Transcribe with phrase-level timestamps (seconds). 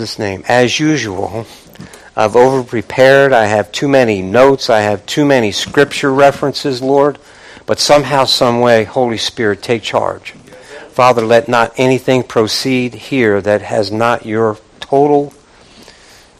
[0.00, 0.42] Jesus' name.
[0.48, 1.46] As usual,
[2.16, 3.34] I've over prepared.
[3.34, 4.70] I have too many notes.
[4.70, 7.18] I have too many scripture references, Lord.
[7.66, 10.32] But somehow, some way, Holy Spirit, take charge.
[10.88, 15.34] Father, let not anything proceed here that has not your total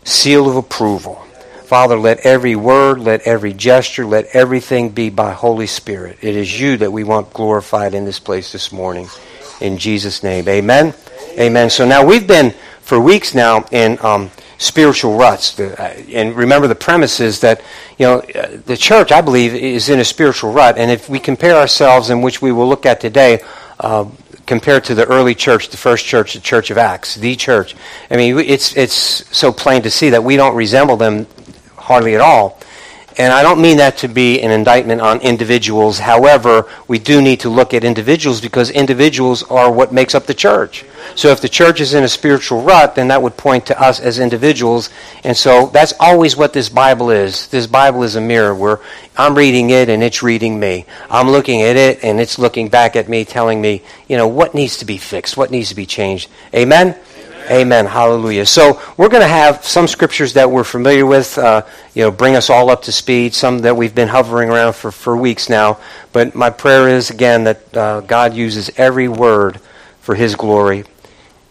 [0.04, 1.16] seal of approval.
[1.64, 6.16] Father, let every word, let every gesture, let everything be by Holy Spirit.
[6.22, 9.06] It is you that we want glorified in this place this morning.
[9.61, 10.48] In Jesus' name.
[10.48, 10.95] Amen.
[11.38, 11.68] Amen.
[11.68, 15.58] So now we've been for weeks now in um, spiritual ruts.
[15.58, 17.62] Uh, and remember, the premise is that
[17.98, 20.78] you know uh, the church, I believe, is in a spiritual rut.
[20.78, 23.41] And if we compare ourselves, in which we will look at today,
[23.80, 24.06] uh,
[24.46, 27.74] compared to the early church, the first church, the Church of Acts, the church,
[28.10, 28.94] I mean, it's it's
[29.36, 31.27] so plain to see that we don't resemble them
[31.77, 32.59] hardly at all.
[33.19, 35.98] And I don't mean that to be an indictment on individuals.
[35.98, 40.34] However, we do need to look at individuals because individuals are what makes up the
[40.34, 40.84] church.
[41.16, 43.98] So if the church is in a spiritual rut, then that would point to us
[44.00, 44.91] as individuals.
[45.24, 47.48] And so that's always what this Bible is.
[47.48, 48.81] This Bible is a mirror where
[49.16, 50.86] I'm reading it and it's reading me.
[51.11, 54.55] I'm looking at it and it's looking back at me, telling me, you know, what
[54.55, 56.31] needs to be fixed, what needs to be changed.
[56.55, 56.97] Amen?
[57.51, 57.87] Amen.
[57.87, 58.47] Hallelujah.
[58.47, 62.37] So we're going to have some scriptures that we're familiar with, uh, you know, bring
[62.37, 65.78] us all up to speed, some that we've been hovering around for, for weeks now.
[66.12, 69.61] But my prayer is, again, that uh, God uses every word
[70.01, 70.84] for his glory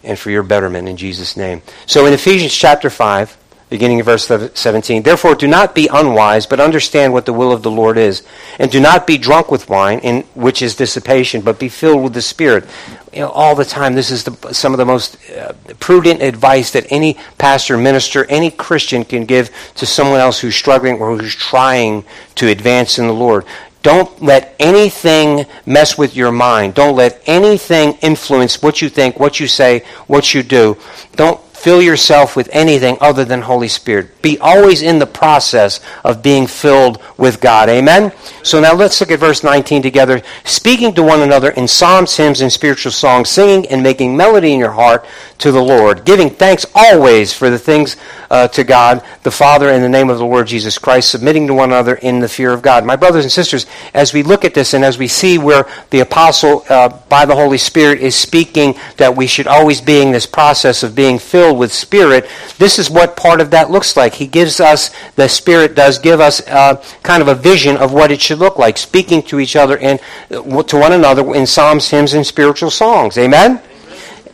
[0.02, 1.62] and for your betterment in Jesus' name.
[1.86, 3.38] So in Ephesians chapter 5,
[3.70, 5.04] beginning of verse 17.
[5.04, 8.24] Therefore, do not be unwise, but understand what the will of the Lord is.
[8.58, 12.14] And do not be drunk with wine, in which is dissipation, but be filled with
[12.14, 12.66] the Spirit.
[13.14, 16.72] You know, all the time, this is the, some of the most uh, prudent advice
[16.72, 21.36] that any pastor, minister, any Christian can give to someone else who's struggling or who's
[21.36, 23.46] trying to advance in the Lord.
[23.82, 26.74] Don't let anything mess with your mind.
[26.74, 30.78] Don't let anything influence what you think, what you say, what you do.
[31.16, 34.22] Don't fill yourself with anything other than Holy Spirit.
[34.22, 37.68] Be always in the process of being filled with God.
[37.68, 38.14] Amen?
[38.44, 40.22] So now let's look at verse 19 together.
[40.46, 44.60] Speaking to one another in psalms, hymns, and spiritual songs, singing and making melody in
[44.60, 45.06] your heart
[45.40, 47.98] to the Lord, giving thanks always for the things
[48.30, 51.54] uh, to God the Father in the name of the Lord Jesus Christ, submitting to
[51.54, 52.86] one another in the fear of God.
[52.86, 56.00] My brothers and sisters, as we look at this and as we see where the
[56.00, 60.26] apostle uh, by the Holy Spirit is speaking that we should always be in this
[60.26, 62.30] process of being filled filled with Spirit,
[62.60, 64.14] this is what part of that looks like.
[64.14, 68.12] He gives us, the Spirit does give us uh, kind of a vision of what
[68.12, 70.00] it should look like, speaking to each other and
[70.30, 73.18] uh, to one another in psalms, hymns, and spiritual songs.
[73.18, 73.52] Amen?
[73.52, 73.64] Amen?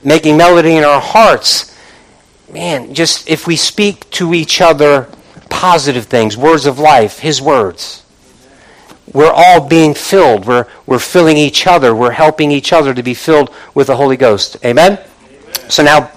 [0.03, 1.73] Making melody in our hearts.
[2.51, 5.09] Man, just if we speak to each other
[5.49, 8.01] positive things, words of life, His words
[9.13, 10.45] we're all being filled.
[10.45, 11.95] We're, we're filling each other.
[11.95, 14.57] We're helping each other to be filled with the Holy Ghost.
[14.65, 14.93] Amen?
[14.93, 15.05] Amen?
[15.69, 16.11] So now,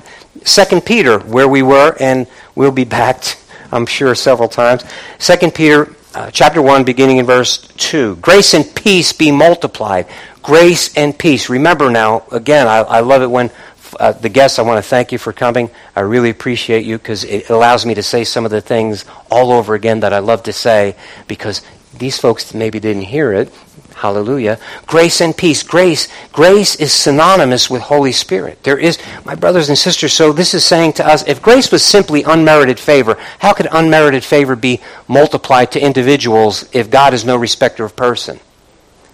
[0.44, 3.22] Second Peter, where we were, and we'll be back,
[3.72, 4.84] I'm sure, several times.
[5.18, 8.16] Second Peter, uh, chapter 1, beginning in verse 2.
[8.16, 10.06] Grace and peace be multiplied.
[10.42, 11.50] Grace and peace.
[11.50, 13.50] Remember now, again, I, I love it when
[13.98, 15.70] uh, the guests, I want to thank you for coming.
[15.96, 19.52] I really appreciate you because it allows me to say some of the things all
[19.52, 21.62] over again that I love to say because
[21.96, 23.52] these folks maybe didn't hear it.
[23.98, 24.60] Hallelujah.
[24.86, 25.64] Grace and peace.
[25.64, 28.62] Grace, grace is synonymous with Holy Spirit.
[28.62, 31.84] There is, my brothers and sisters, so this is saying to us, if grace was
[31.84, 37.36] simply unmerited favor, how could unmerited favor be multiplied to individuals if God is no
[37.36, 38.38] respecter of person?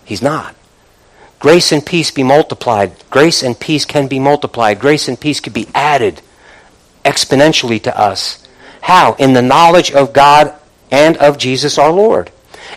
[0.04, 0.54] He's not.
[1.38, 2.92] Grace and peace be multiplied.
[3.08, 4.80] Grace and peace can be multiplied.
[4.80, 6.20] Grace and peace can be added
[7.06, 8.46] exponentially to us.
[8.82, 9.14] How?
[9.14, 10.54] In the knowledge of God
[10.90, 12.30] and of Jesus our Lord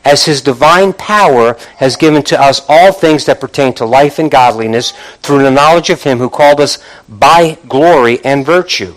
[0.03, 4.31] as his divine power has given to us all things that pertain to life and
[4.31, 6.77] godliness through the knowledge of him who called us
[7.07, 8.95] by glory and virtue,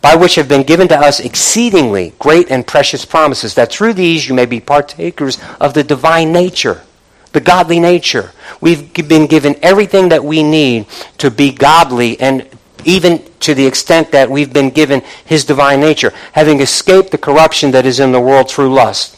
[0.00, 4.28] by which have been given to us exceedingly great and precious promises, that through these
[4.28, 6.82] you may be partakers of the divine nature,
[7.32, 8.32] the godly nature.
[8.60, 10.86] We've been given everything that we need
[11.18, 12.48] to be godly and
[12.84, 17.70] even to the extent that we've been given his divine nature, having escaped the corruption
[17.72, 19.13] that is in the world through lust.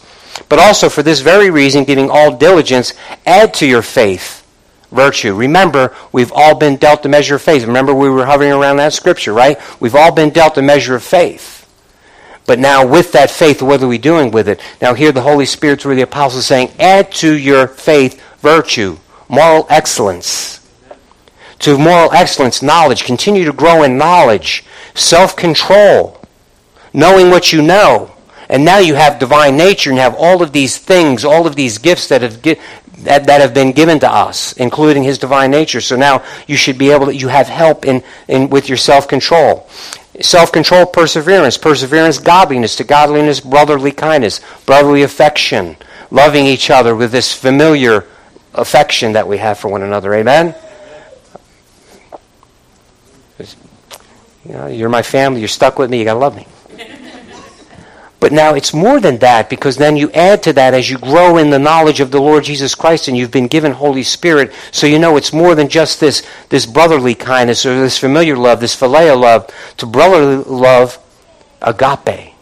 [0.48, 2.92] But also for this very reason, giving all diligence,
[3.24, 4.46] add to your faith
[4.90, 5.34] virtue.
[5.34, 7.64] Remember, we've all been dealt a measure of faith.
[7.64, 9.58] Remember, we were hovering around that scripture, right?
[9.80, 11.54] We've all been dealt a measure of faith.
[12.46, 14.60] But now, with that faith, what are we doing with it?
[14.80, 18.98] Now, here the Holy Spirit through the apostles saying, add to your faith virtue,
[19.28, 20.60] moral excellence.
[21.60, 23.04] To moral excellence, knowledge.
[23.04, 24.64] Continue to grow in knowledge,
[24.94, 26.20] self control,
[26.92, 28.15] knowing what you know
[28.48, 31.56] and now you have divine nature and you have all of these things, all of
[31.56, 35.80] these gifts that have, that, that have been given to us, including his divine nature.
[35.80, 39.68] So now you should be able to, you have help in, in with your self-control.
[40.20, 41.58] Self control, perseverance.
[41.58, 42.76] Perseverance, godliness.
[42.76, 45.76] To godliness, brotherly kindness, brotherly affection.
[46.10, 48.06] Loving each other with this familiar
[48.54, 50.14] affection that we have for one another.
[50.14, 50.54] Amen?
[53.38, 55.40] You know, you're my family.
[55.40, 55.98] You're stuck with me.
[55.98, 56.46] You got to love me.
[58.18, 61.36] But now it's more than that because then you add to that as you grow
[61.36, 64.52] in the knowledge of the Lord Jesus Christ and you've been given Holy Spirit.
[64.72, 68.60] So you know it's more than just this, this brotherly kindness or this familiar love,
[68.60, 69.50] this phileo love.
[69.76, 70.98] To brotherly love,
[71.60, 72.32] agape.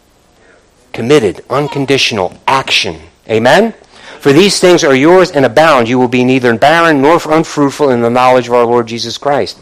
[0.93, 3.01] Committed, unconditional action.
[3.29, 3.73] Amen?
[4.19, 5.89] For these things are yours and abound.
[5.89, 9.59] You will be neither barren nor unfruitful in the knowledge of our Lord Jesus Christ.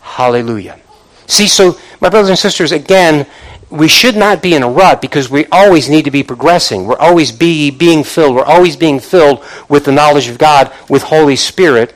[0.00, 0.80] Hallelujah.
[1.26, 3.26] See, so, my brothers and sisters, again,
[3.72, 6.84] we should not be in a rut because we always need to be progressing.
[6.84, 8.36] We're always be, being filled.
[8.36, 11.94] We're always being filled with the knowledge of God, with Holy Spirit.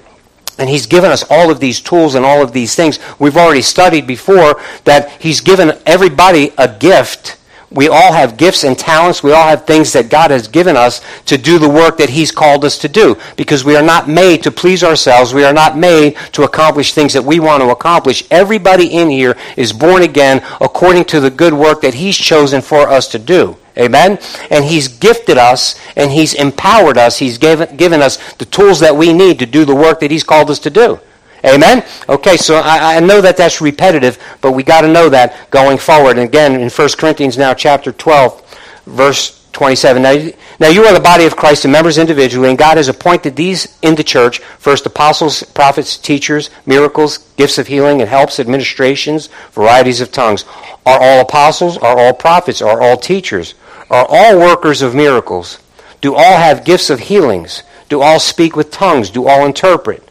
[0.58, 2.98] And He's given us all of these tools and all of these things.
[3.18, 7.36] We've already studied before that He's given everybody a gift
[7.70, 9.22] we all have gifts and talents.
[9.22, 12.30] We all have things that God has given us to do the work that He's
[12.30, 13.16] called us to do.
[13.36, 15.34] Because we are not made to please ourselves.
[15.34, 18.24] We are not made to accomplish things that we want to accomplish.
[18.30, 22.88] Everybody in here is born again according to the good work that He's chosen for
[22.88, 23.56] us to do.
[23.76, 24.18] Amen?
[24.50, 27.18] And He's gifted us and He's empowered us.
[27.18, 30.24] He's given, given us the tools that we need to do the work that He's
[30.24, 31.00] called us to do.
[31.46, 31.84] Amen?
[32.08, 35.78] Okay, so I, I know that that's repetitive, but we got to know that going
[35.78, 36.18] forward.
[36.18, 40.02] And again, in 1 Corinthians now, chapter 12, verse 27.
[40.02, 40.14] Now,
[40.60, 43.78] now you are the body of Christ and members individually, and God has appointed these
[43.80, 50.02] in the church first apostles, prophets, teachers, miracles, gifts of healing and helps, administrations, varieties
[50.02, 50.44] of tongues.
[50.84, 51.78] Are all apostles?
[51.78, 52.60] Are all prophets?
[52.60, 53.54] Are all teachers?
[53.90, 55.58] Are all workers of miracles?
[56.00, 57.62] Do all have gifts of healings?
[57.88, 59.08] Do all speak with tongues?
[59.10, 60.05] Do all interpret?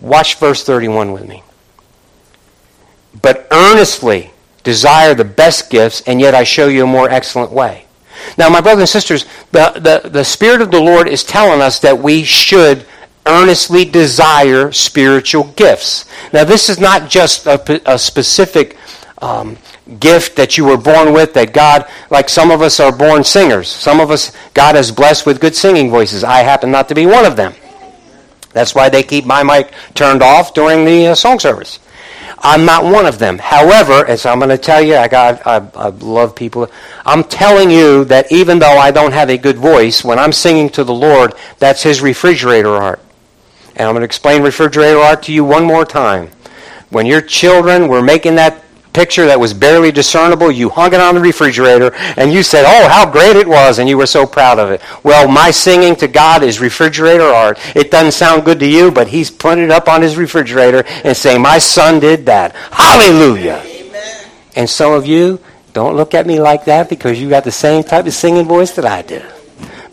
[0.00, 1.42] Watch verse 31 with me.
[3.20, 4.30] But earnestly
[4.64, 7.86] desire the best gifts, and yet I show you a more excellent way.
[8.38, 11.80] Now, my brothers and sisters, the, the, the Spirit of the Lord is telling us
[11.80, 12.86] that we should
[13.26, 16.06] earnestly desire spiritual gifts.
[16.32, 18.76] Now, this is not just a, a specific
[19.18, 19.56] um,
[20.00, 23.68] gift that you were born with that God, like some of us are born singers.
[23.68, 26.24] Some of us, God has blessed with good singing voices.
[26.24, 27.54] I happen not to be one of them.
[28.52, 31.78] That's why they keep my mic turned off during the uh, song service.
[32.44, 33.38] I'm not one of them.
[33.38, 36.68] However, as I'm going to tell you, I, got, I, I love people.
[37.06, 40.68] I'm telling you that even though I don't have a good voice, when I'm singing
[40.70, 43.00] to the Lord, that's His refrigerator art.
[43.76, 46.30] And I'm going to explain refrigerator art to you one more time.
[46.90, 51.14] When your children were making that picture that was barely discernible, you hung it on
[51.14, 54.58] the refrigerator, and you said, Oh, how great it was, and you were so proud
[54.58, 54.82] of it.
[55.02, 57.58] Well, my singing to God is refrigerator art.
[57.76, 61.16] It doesn't sound good to you, but He's putting it up on His refrigerator and
[61.16, 62.54] saying, My son did that.
[62.54, 63.62] Hallelujah.
[63.64, 64.30] Amen.
[64.56, 65.40] And some of you,
[65.72, 68.72] don't look at me like that because you got the same type of singing voice
[68.72, 69.22] that I do.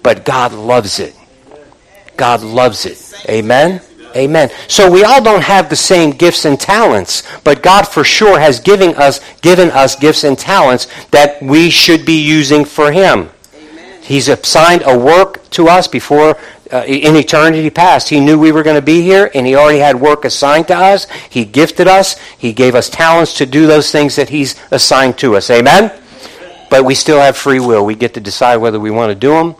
[0.03, 1.15] But God loves it.
[2.17, 3.13] God loves it.
[3.29, 3.81] Amen.
[4.15, 4.49] Amen.
[4.67, 8.59] So we all don't have the same gifts and talents, but God for sure has
[8.59, 13.29] given us given us gifts and talents that we should be using for him.
[13.53, 14.01] Amen.
[14.01, 16.37] He's assigned a work to us before
[16.71, 18.09] uh, in eternity past.
[18.09, 20.75] He knew we were going to be here and he already had work assigned to
[20.75, 21.07] us.
[21.29, 22.17] He gifted us.
[22.37, 25.49] He gave us talents to do those things that he's assigned to us.
[25.49, 25.91] Amen.
[26.69, 27.85] But we still have free will.
[27.85, 29.55] We get to decide whether we want to do them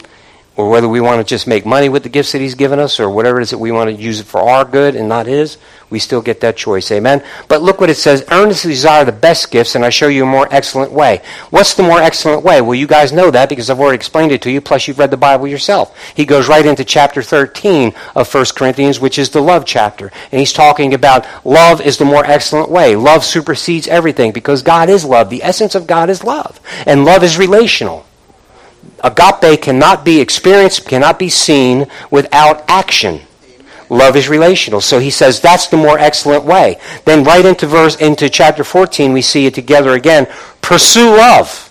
[0.59, 2.99] or whether we want to just make money with the gifts that He's given us,
[2.99, 5.25] or whatever it is that we want to use it for our good and not
[5.25, 5.57] His,
[5.89, 6.91] we still get that choice.
[6.91, 7.23] Amen?
[7.47, 10.25] But look what it says earnestly desire the best gifts, and I show you a
[10.25, 11.21] more excellent way.
[11.49, 12.59] What's the more excellent way?
[12.59, 15.11] Well, you guys know that because I've already explained it to you, plus you've read
[15.11, 15.97] the Bible yourself.
[16.13, 20.11] He goes right into chapter 13 of 1 Corinthians, which is the love chapter.
[20.29, 22.97] And he's talking about love is the more excellent way.
[22.97, 25.29] Love supersedes everything because God is love.
[25.29, 26.59] The essence of God is love.
[26.85, 28.05] And love is relational.
[29.03, 33.21] Agape cannot be experienced, cannot be seen without action.
[33.89, 34.81] Love is relational.
[34.81, 36.79] So he says that's the more excellent way.
[37.05, 40.27] Then right into verse into chapter 14 we see it together again.
[40.61, 41.65] Pursue love.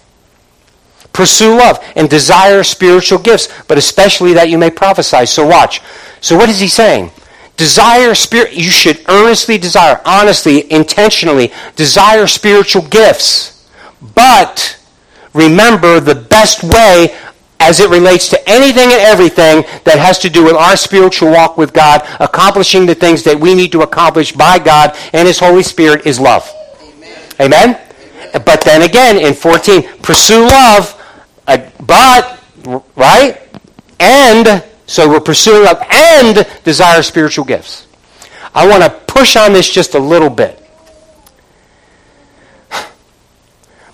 [1.12, 5.26] Pursue love and desire spiritual gifts, but especially that you may prophesy.
[5.26, 5.80] So watch.
[6.20, 7.10] So what is he saying?
[7.56, 13.68] Desire spirit you should earnestly desire, honestly, intentionally desire spiritual gifts.
[14.14, 14.77] But
[15.34, 17.16] remember the best way
[17.60, 21.56] as it relates to anything and everything that has to do with our spiritual walk
[21.56, 25.62] with God, accomplishing the things that we need to accomplish by God and His Holy
[25.62, 26.48] Spirit is love.
[26.80, 27.18] Amen?
[27.40, 27.68] Amen?
[27.74, 28.42] Amen.
[28.44, 30.94] But then again, in 14, pursue love,
[31.46, 32.40] uh, but,
[32.94, 33.40] right?
[33.98, 37.86] And, so we're pursuing love and desire spiritual gifts.
[38.54, 40.67] I want to push on this just a little bit.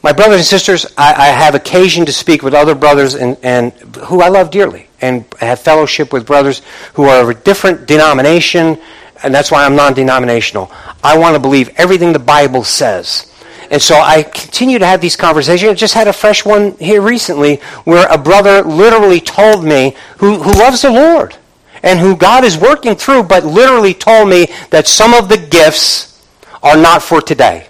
[0.04, 3.72] My brothers and sisters, I, I, have occasion to speak with other brothers and, and
[4.04, 6.60] who I love dearly and have fellowship with brothers
[6.92, 8.78] who are of a different denomination,
[9.22, 10.70] and that's why I'm non denominational.
[11.02, 13.32] I want to believe everything the Bible says.
[13.70, 15.70] And so I continue to have these conversations.
[15.70, 20.34] I just had a fresh one here recently where a brother literally told me, who,
[20.42, 21.34] who loves the Lord
[21.82, 26.22] and who God is working through, but literally told me that some of the gifts
[26.62, 27.68] are not for today.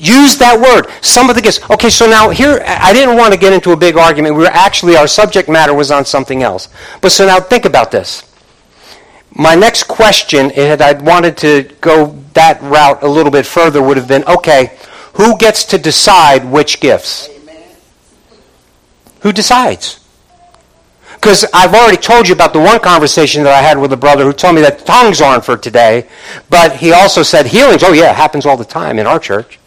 [0.00, 0.90] Use that word.
[1.04, 1.60] Some of the gifts.
[1.68, 4.34] Okay, so now here, I didn't want to get into a big argument.
[4.34, 6.70] We were actually, our subject matter was on something else.
[7.02, 8.24] But so now think about this.
[9.32, 13.98] My next question, had I wanted to go that route a little bit further, would
[13.98, 14.74] have been okay,
[15.14, 17.28] who gets to decide which gifts?
[19.20, 20.00] Who decides?
[21.12, 24.24] Because I've already told you about the one conversation that I had with a brother
[24.24, 26.08] who told me that tongues aren't for today,
[26.48, 27.82] but he also said healings.
[27.82, 29.59] Oh, yeah, it happens all the time in our church.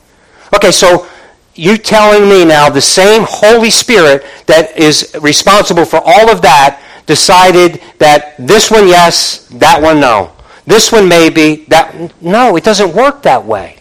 [0.55, 1.07] Okay, so
[1.55, 6.81] you telling me now the same Holy Spirit that is responsible for all of that
[7.05, 10.31] decided that this one yes, that one no.
[10.65, 13.77] This one maybe, that no, it doesn't work that way.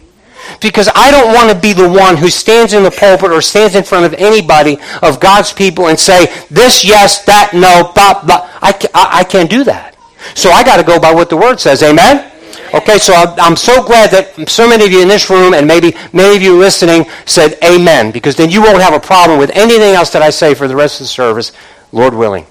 [0.61, 3.75] Because I don't want to be the one who stands in the pulpit or stands
[3.75, 8.49] in front of anybody of God's people and say, this yes, that no, blah, blah.
[8.61, 9.97] I, I, I can't do that.
[10.35, 11.83] So I got to go by what the Word says.
[11.83, 12.31] Amen?
[12.75, 15.95] Okay, so I'm so glad that so many of you in this room and maybe
[16.13, 19.95] many of you listening said amen, because then you won't have a problem with anything
[19.95, 21.53] else that I say for the rest of the service,
[21.93, 22.47] Lord willing.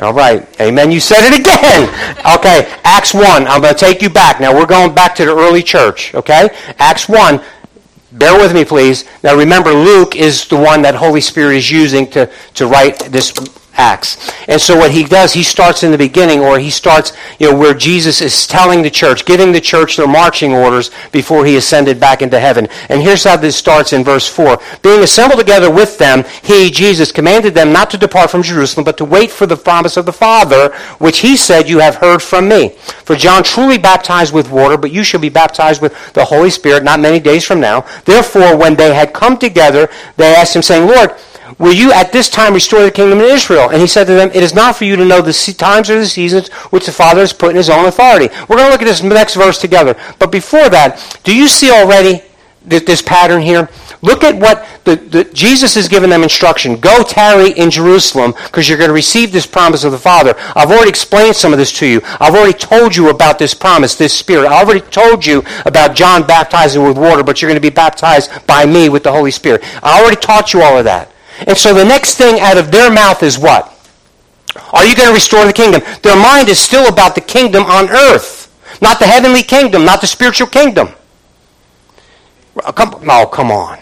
[0.00, 0.44] All right.
[0.60, 0.90] Amen.
[0.90, 1.88] You said it again.
[2.34, 2.72] Okay.
[2.84, 3.46] Acts 1.
[3.46, 4.40] I'm going to take you back.
[4.40, 6.14] Now, we're going back to the early church.
[6.14, 6.48] Okay?
[6.78, 7.40] Acts 1.
[8.12, 9.04] Bear with me, please.
[9.22, 13.32] Now, remember, Luke is the one that Holy Spirit is using to, to write this
[13.76, 14.32] Acts.
[14.48, 17.56] And so what he does, he starts in the beginning, or he starts, you know,
[17.56, 22.00] where Jesus is telling the church, giving the church their marching orders before he ascended
[22.00, 22.68] back into heaven.
[22.88, 24.60] And here's how this starts in verse 4.
[24.82, 28.96] Being assembled together with them, he, Jesus, commanded them not to depart from Jerusalem, but
[28.98, 32.48] to wait for the promise of the Father, which he said, You have heard from
[32.48, 32.70] me.
[33.04, 36.84] For John truly baptized with water, but you shall be baptized with the Holy Spirit
[36.84, 37.82] not many days from now.
[38.04, 41.14] Therefore, when they had come together, they asked him, saying, Lord,
[41.58, 43.70] Will you at this time restore the kingdom of Israel?
[43.70, 45.98] And he said to them, It is not for you to know the times or
[45.98, 48.28] the seasons which the Father has put in his own authority.
[48.48, 49.94] We're going to look at this next verse together.
[50.18, 52.22] But before that, do you see already
[52.64, 53.68] this pattern here?
[54.00, 56.76] Look at what the, the, Jesus has given them instruction.
[56.76, 60.34] Go tarry in Jerusalem because you're going to receive this promise of the Father.
[60.54, 62.00] I've already explained some of this to you.
[62.20, 64.48] I've already told you about this promise, this Spirit.
[64.48, 68.46] I already told you about John baptizing with water, but you're going to be baptized
[68.46, 69.62] by me with the Holy Spirit.
[69.82, 71.13] I already taught you all of that.
[71.40, 73.70] And so the next thing out of their mouth is what?
[74.72, 75.82] Are you going to restore the kingdom?
[76.02, 80.06] Their mind is still about the kingdom on earth, not the heavenly kingdom, not the
[80.06, 80.90] spiritual kingdom.
[82.56, 83.78] Oh, come on.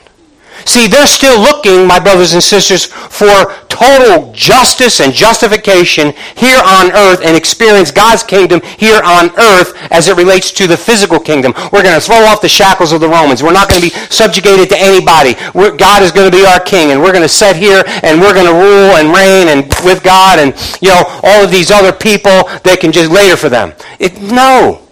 [0.64, 6.92] See, they're still looking, my brothers and sisters, for total justice and justification here on
[6.92, 11.52] earth and experience God's kingdom here on earth as it relates to the physical kingdom.
[11.72, 13.42] We're going to throw off the shackles of the Romans.
[13.42, 15.34] We're not going to be subjugated to anybody.
[15.54, 18.20] We're, God is going to be our king, and we're going to sit here and
[18.20, 21.70] we're going to rule and reign and with God and you know all of these
[21.70, 23.72] other people that can just later for them.
[23.98, 24.86] It, no.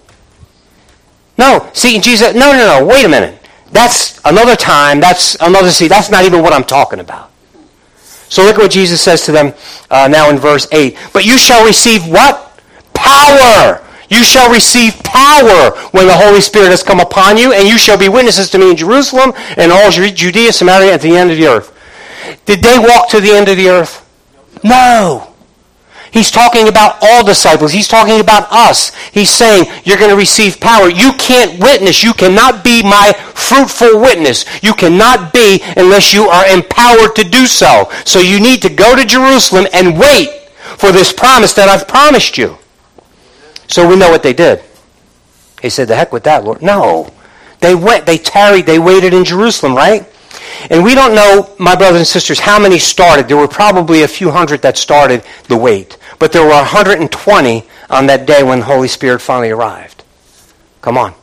[1.39, 1.71] No.
[1.73, 2.87] See, Jesus, no, no, no.
[2.87, 3.40] Wait a minute.
[3.73, 5.01] That's another time.
[5.01, 5.89] That's another see.
[5.89, 7.31] That's not even what I'm talking about.
[8.29, 9.55] So look at what Jesus says to them
[9.91, 10.97] uh, now in verse 8.
[11.13, 12.61] But you shall receive what?
[12.95, 13.85] Power.
[14.09, 17.99] You shall receive power when the Holy Spirit has come upon you, and you shall
[17.99, 21.47] be witnesses to me in Jerusalem and all Judea, Samaria, at the end of the
[21.47, 21.77] earth.
[22.45, 24.07] Did they walk to the end of the earth?
[24.65, 25.30] No.
[26.13, 27.73] He's talking about all disciples.
[27.73, 28.95] He's talking about us.
[29.13, 30.89] He's saying, you're going to receive power.
[30.89, 32.03] You can't witness.
[32.03, 34.45] You cannot be my fruitful witness.
[34.63, 37.91] You cannot be unless you are empowered to do so.
[38.05, 40.31] So you need to go to Jerusalem and wait
[40.77, 42.59] for this promise that I've promised you.
[43.69, 44.63] So we know what they did.
[45.63, 46.63] They said, the heck with that, Lord.
[46.63, 47.13] No.
[47.61, 50.11] They went, they tarried, they waited in Jerusalem, right?
[50.71, 53.29] And we don't know, my brothers and sisters, how many started.
[53.29, 55.97] There were probably a few hundred that started the wait.
[56.21, 60.05] But there were 120 on that day when the Holy Spirit finally arrived.
[60.83, 61.15] Come on.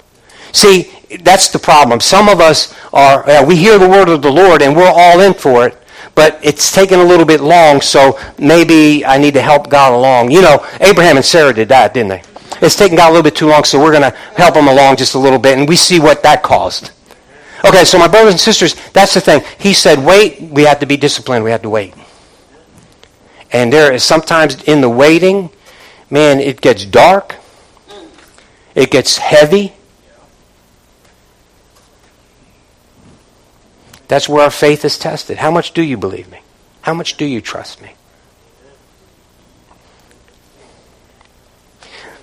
[0.52, 2.00] See, that's the problem.
[2.02, 5.22] Some of us are, uh, we hear the word of the Lord and we're all
[5.22, 5.78] in for it,
[6.16, 10.32] but it's taken a little bit long, so maybe I need to help God along.
[10.32, 12.24] You know, Abraham and Sarah did that, didn't they?
[12.60, 14.98] It's taken God a little bit too long, so we're going to help them along
[14.98, 16.92] just a little bit, and we see what that caused.
[17.64, 19.44] Okay, so my brothers and sisters, that's the thing.
[19.60, 21.94] He said, wait, we have to be disciplined, we have to wait.
[23.52, 25.50] And there is sometimes in the waiting,
[26.10, 27.36] man, it gets dark.
[28.76, 29.74] It gets heavy.
[34.08, 35.38] That's where our faith is tested.
[35.38, 36.40] How much do you believe me?
[36.82, 37.94] How much do you trust me?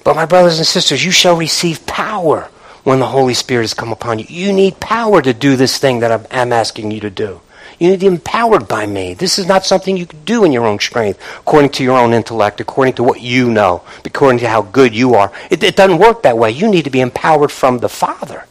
[0.02, 2.50] But my brothers and sisters, you shall receive power
[2.84, 4.26] when the Holy Spirit has come upon you.
[4.28, 7.40] You need power to do this thing that I'm asking you to do.
[7.78, 9.14] You need to be empowered by me.
[9.14, 12.12] This is not something you can do in your own strength, according to your own
[12.12, 15.32] intellect, according to what you know, according to how good you are.
[15.50, 16.50] It, it doesn't work that way.
[16.50, 18.46] You need to be empowered from the Father.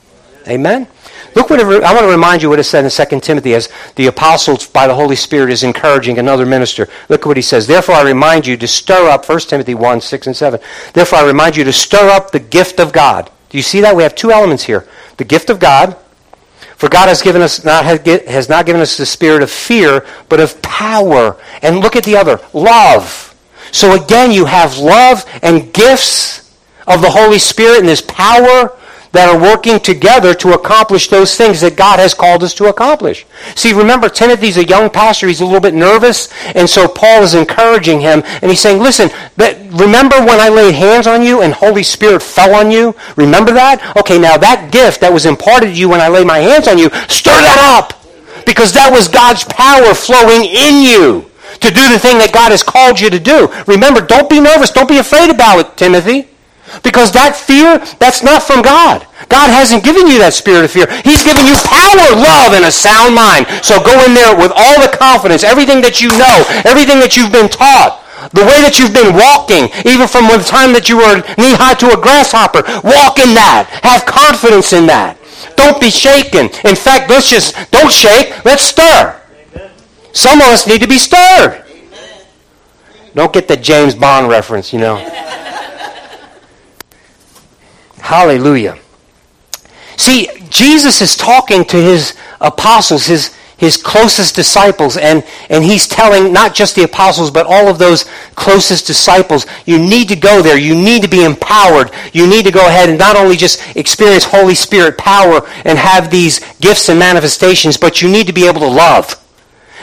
[0.47, 0.87] Amen?
[1.35, 3.69] Look what it, I want to remind you what it said in 2 Timothy as
[3.95, 6.89] the apostles by the Holy Spirit is encouraging another minister.
[7.09, 7.65] Look what he says.
[7.65, 10.59] Therefore I remind you to stir up, 1 Timothy 1, 6 and 7.
[10.93, 13.31] Therefore I remind you to stir up the gift of God.
[13.49, 13.95] Do you see that?
[13.95, 14.87] We have two elements here.
[15.17, 15.97] The gift of God.
[16.83, 20.41] For God has given us not has not given us the spirit of fear, but
[20.41, 21.37] of power.
[21.61, 23.33] And look at the other, love.
[23.71, 26.53] So again, you have love and gifts
[26.85, 28.77] of the Holy Spirit and this power
[29.13, 33.27] that are working together to accomplish those things that God has called us to accomplish.
[33.55, 35.27] See, remember, Timothy's a young pastor.
[35.27, 36.33] He's a little bit nervous.
[36.55, 38.23] And so Paul is encouraging him.
[38.41, 42.55] And he's saying, listen, remember when I laid hands on you and Holy Spirit fell
[42.55, 42.95] on you?
[43.15, 43.95] Remember that?
[43.97, 46.79] Okay, now that gift that was imparted to you when I laid my hands on
[46.79, 48.03] you, stir that up.
[48.47, 51.29] Because that was God's power flowing in you
[51.61, 53.47] to do the thing that God has called you to do.
[53.67, 54.71] Remember, don't be nervous.
[54.71, 56.32] Don't be afraid about it, Timothy.
[56.81, 59.05] Because that fear, that's not from God.
[59.29, 60.89] God hasn't given you that spirit of fear.
[61.05, 63.45] He's given you power, love, and a sound mind.
[63.61, 67.31] So go in there with all the confidence, everything that you know, everything that you've
[67.31, 68.01] been taught,
[68.31, 71.75] the way that you've been walking, even from the time that you were knee high
[71.77, 72.63] to a grasshopper.
[72.81, 73.67] Walk in that.
[73.83, 75.19] Have confidence in that.
[75.59, 76.47] Don't be shaken.
[76.63, 78.33] In fact, let's just, don't shake.
[78.45, 79.19] Let's stir.
[80.13, 81.63] Some of us need to be stirred.
[83.13, 84.97] Don't get the James Bond reference, you know.
[88.13, 88.77] Hallelujah.
[89.97, 96.31] See, Jesus is talking to his apostles, his, his closest disciples, and, and he's telling
[96.31, 100.59] not just the apostles, but all of those closest disciples, you need to go there.
[100.59, 101.89] You need to be empowered.
[102.13, 106.11] You need to go ahead and not only just experience Holy Spirit power and have
[106.11, 109.19] these gifts and manifestations, but you need to be able to love.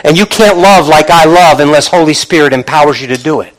[0.05, 3.57] And you can't love like I love unless Holy Spirit empowers you to do it.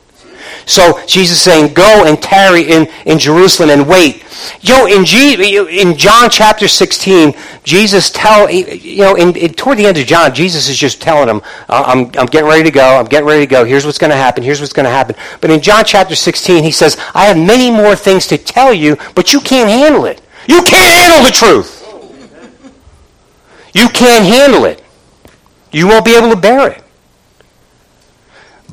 [0.66, 4.24] So Jesus is saying, go and tarry in, in Jerusalem and wait.
[4.60, 9.78] You know, in, G, in John chapter 16, Jesus tell, you know, in, in, toward
[9.78, 12.98] the end of John, Jesus is just telling them, I'm, I'm getting ready to go.
[12.98, 13.64] I'm getting ready to go.
[13.64, 14.42] Here's what's going to happen.
[14.42, 15.14] Here's what's going to happen.
[15.40, 18.96] But in John chapter 16, he says, I have many more things to tell you,
[19.14, 20.20] but you can't handle it.
[20.48, 21.78] You can't handle the truth.
[23.74, 24.82] You can't handle it.
[25.70, 26.84] You won't be able to bear it.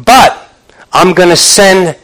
[0.04, 0.39] But
[0.92, 1.98] I'm going to send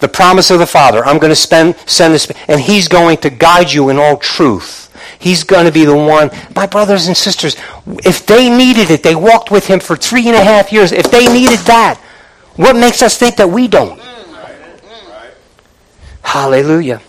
[0.00, 1.04] the promise of the Father.
[1.04, 4.84] I'm going to spend, send this, and He's going to guide you in all truth.
[5.18, 6.30] He's going to be the one.
[6.54, 7.56] My brothers and sisters,
[8.04, 10.92] if they needed it, they walked with Him for three and a half years.
[10.92, 12.00] If they needed that,
[12.56, 14.00] what makes us think that we don't?
[16.22, 17.00] Hallelujah.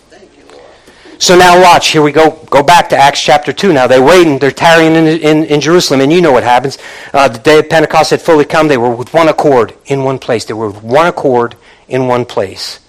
[1.20, 1.90] So now watch.
[1.90, 2.32] Here we go.
[2.50, 3.74] Go back to Acts chapter 2.
[3.74, 4.40] Now they're waiting.
[4.40, 6.00] They're tarrying in, in, in Jerusalem.
[6.00, 6.78] And you know what happens.
[7.14, 8.70] Uh, the day of Pentecost had fully come.
[8.70, 10.46] They were with one accord in one place.
[10.46, 11.56] They were with one accord
[11.90, 12.80] in one place.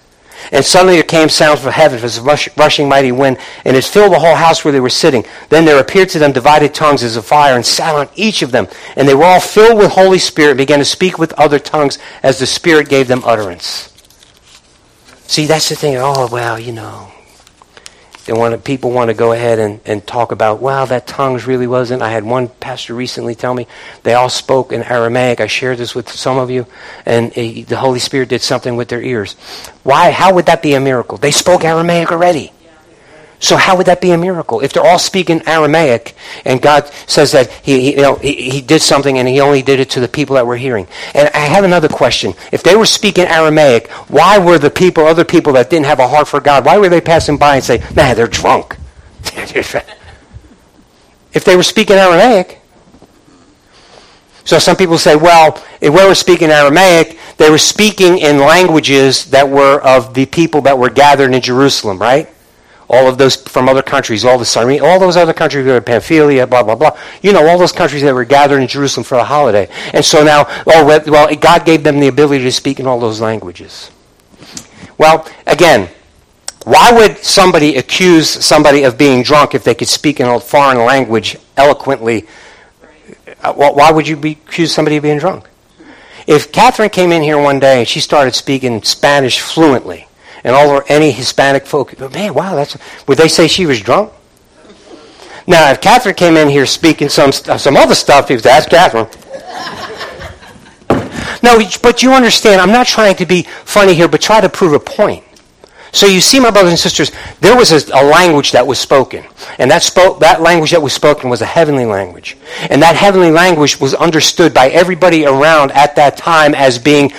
[0.52, 3.84] And suddenly there came sounds from heaven as a rush, rushing mighty wind, and it
[3.84, 5.26] filled the whole house where they were sitting.
[5.50, 8.50] Then there appeared to them divided tongues as of fire, and sat on each of
[8.50, 8.66] them.
[8.96, 11.98] And they were all filled with Holy Spirit, and began to speak with other tongues
[12.22, 13.88] as the Spirit gave them utterance.
[15.26, 15.96] See, that's the thing.
[15.98, 17.12] Oh, well, you know,
[18.26, 21.66] they want people want to go ahead and, and talk about, wow, that tongues really
[21.66, 22.02] wasn't.
[22.02, 23.66] I had one pastor recently tell me
[24.02, 25.40] they all spoke in Aramaic.
[25.40, 26.66] I shared this with some of you,
[27.06, 29.34] and he, the Holy Spirit did something with their ears.
[29.82, 30.10] Why?
[30.10, 31.18] How would that be a miracle?
[31.18, 32.52] They spoke Aramaic already.
[33.42, 34.60] So how would that be a miracle?
[34.60, 38.60] If they're all speaking Aramaic and God says that he, he, you know, he, he
[38.60, 40.86] did something and he only did it to the people that were hearing.
[41.14, 42.34] And I have another question.
[42.52, 46.06] If they were speaking Aramaic, why were the people, other people that didn't have a
[46.06, 48.76] heart for God, why were they passing by and say, nah, they're drunk?
[49.24, 49.84] if
[51.32, 52.60] they were speaking Aramaic,
[54.44, 59.26] so some people say, well, if we were speaking Aramaic, they were speaking in languages
[59.30, 62.28] that were of the people that were gathered in Jerusalem, right?
[62.90, 66.64] All of those from other countries, all the Cyrene, all those other countries, Pamphylia, blah,
[66.64, 66.98] blah, blah.
[67.22, 69.68] You know, all those countries that were gathered in Jerusalem for the holiday.
[69.94, 73.20] And so now, oh, well, God gave them the ability to speak in all those
[73.20, 73.92] languages.
[74.98, 75.88] Well, again,
[76.64, 80.84] why would somebody accuse somebody of being drunk if they could speak in a foreign
[80.84, 82.26] language eloquently?
[83.40, 85.48] Uh, why would you be, accuse somebody of being drunk?
[86.26, 90.08] If Catherine came in here one day and she started speaking Spanish fluently,
[90.44, 92.76] and all or any Hispanic folk, man, wow, that's
[93.06, 94.12] would they say she was drunk?
[95.46, 99.08] Now, if Catherine came in here speaking some some other stuff, he was ask Catherine.
[101.42, 104.72] no, but you understand, I'm not trying to be funny here, but try to prove
[104.72, 105.24] a point.
[105.92, 109.24] So you see, my brothers and sisters, there was a, a, language that was spoken.
[109.58, 112.36] And that, spoke, that language that was spoken was a heavenly language.
[112.68, 117.12] And that heavenly language was understood by everybody around at that time as being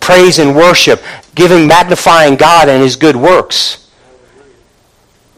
[0.00, 1.02] praise and worship,
[1.34, 3.90] giving, magnifying God and his good works.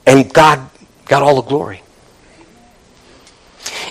[0.07, 0.61] And God
[1.07, 1.83] got all the glory.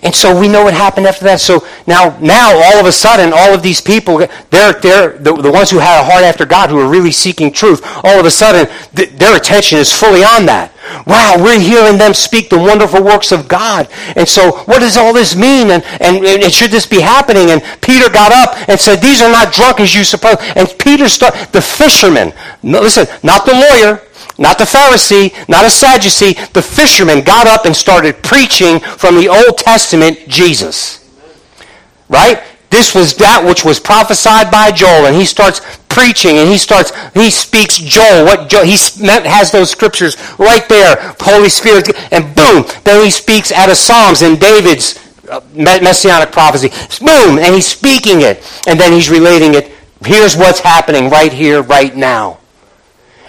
[0.03, 1.39] And so we know what happened after that.
[1.39, 4.17] So now, now all of a sudden, all of these people,
[4.49, 7.51] they're, they're the, the ones who had a heart after God, who are really seeking
[7.51, 10.71] truth, all of a sudden, th- their attention is fully on that.
[11.08, 13.88] Wow, we're hearing them speak the wonderful works of God.
[14.15, 15.71] And so what does all this mean?
[15.71, 17.49] And, and, and should this be happening?
[17.49, 20.38] And Peter got up and said, these are not drunk as you suppose.
[20.55, 24.01] And Peter started, the fisherman, listen, not the lawyer,
[24.38, 29.30] not the Pharisee, not a Sadducee, the fisherman got up and started preaching from the
[29.30, 31.10] Old Testament Jesus.
[32.10, 32.43] Right?
[32.69, 36.91] This was that which was prophesied by Joel, and he starts preaching, and he starts,
[37.13, 38.76] he speaks Joel, what Joel, he
[39.08, 44.21] has those scriptures right there, Holy Spirit, and boom, then he speaks out of Psalms
[44.21, 46.69] and David's uh, messianic prophecy.
[47.00, 49.71] Boom, and he's speaking it, and then he's relating it.
[50.04, 52.39] Here's what's happening right here, right now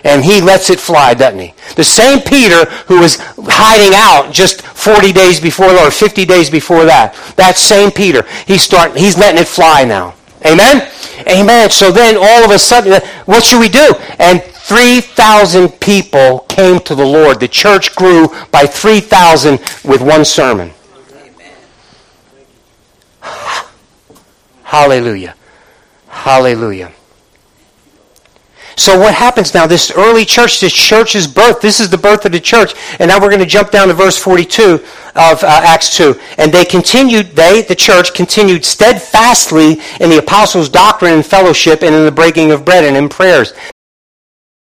[0.07, 1.53] and he lets it fly, doesn't he?
[1.75, 6.85] The same Peter who was hiding out just 40 days before or 50 days before
[6.85, 7.15] that.
[7.37, 10.15] That same Peter, he's starting, he's letting it fly now.
[10.47, 10.89] Amen?
[11.29, 11.71] Amen.
[11.71, 13.95] So then all of a sudden, what should we do?
[14.21, 17.41] And 3,000 people came to the Lord.
[17.41, 20.71] The church grew by 3,000 with one sermon.
[24.63, 25.35] Hallelujah.
[26.07, 26.93] Hallelujah.
[28.79, 29.67] So what happens now?
[29.67, 32.75] This early church, this church's birth, this is the birth of the church.
[32.99, 34.75] And now we're going to jump down to verse 42
[35.15, 36.15] of uh, Acts 2.
[36.37, 41.95] And they continued, they, the church, continued steadfastly in the apostles' doctrine and fellowship and
[41.95, 43.55] in the breaking of bread and in prayers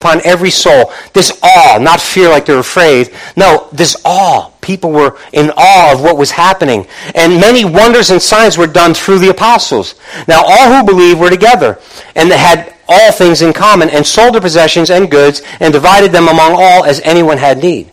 [0.02, 0.94] upon every soul.
[1.12, 3.14] This awe, not fear like they're afraid.
[3.36, 4.50] No, this awe.
[4.62, 6.88] People were in awe of what was happening.
[7.16, 9.96] And many wonders and signs were done through the apostles.
[10.26, 11.80] Now all who believed were together
[12.16, 16.12] and they had all things in common and sold their possessions and goods and divided
[16.12, 17.92] them among all as anyone had need.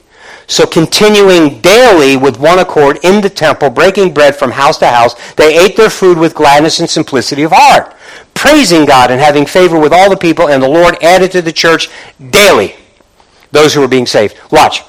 [0.49, 5.15] So continuing daily with one accord in the temple, breaking bread from house to house,
[5.35, 7.95] they ate their food with gladness and simplicity of heart,
[8.35, 11.53] praising God and having favor with all the people, and the Lord added to the
[11.53, 11.89] church
[12.31, 12.77] daily
[13.51, 14.39] those who were being saved.
[14.53, 14.83] Watch.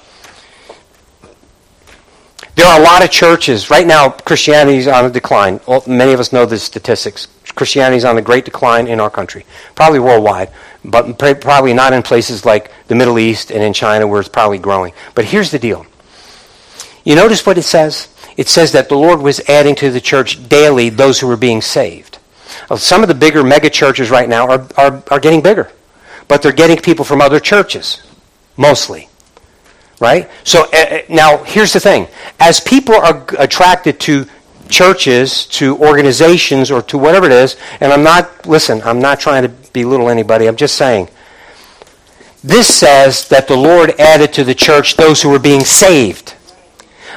[2.55, 3.69] There are a lot of churches.
[3.69, 5.59] Right now, Christianity is on a decline.
[5.67, 7.27] Well, many of us know the statistics.
[7.57, 10.51] Christianity is on the great decline in our country, probably worldwide,
[10.85, 14.59] but probably not in places like the Middle East and in China where it's probably
[14.59, 14.93] growing.
[15.15, 15.85] But here's the deal.
[17.03, 18.07] You notice what it says?
[18.37, 21.61] It says that the Lord was adding to the church daily those who were being
[21.61, 22.19] saved.
[22.75, 25.71] Some of the bigger mega churches right now are, are, are getting bigger,
[26.27, 28.01] but they're getting people from other churches,
[28.55, 29.09] mostly.
[29.99, 30.29] Right?
[30.43, 32.07] So uh, now here's the thing.
[32.39, 34.27] As people are attracted to
[34.69, 39.43] churches to organizations or to whatever it is, and I'm not, listen, I'm not trying
[39.43, 41.10] to belittle anybody, I'm just saying.
[42.43, 46.36] This says that the Lord added to the church those who were being saved.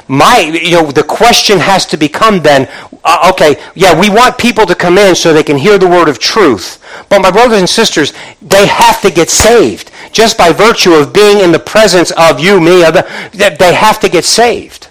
[0.09, 2.69] My, you know, the question has to become then,
[3.05, 6.09] uh, okay, yeah, we want people to come in so they can hear the word
[6.09, 6.85] of truth.
[7.09, 9.93] But my brothers and sisters, they have to get saved.
[10.11, 14.09] Just by virtue of being in the presence of you, me, other, they have to
[14.09, 14.89] get saved.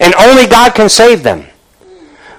[0.00, 1.46] And only God can save them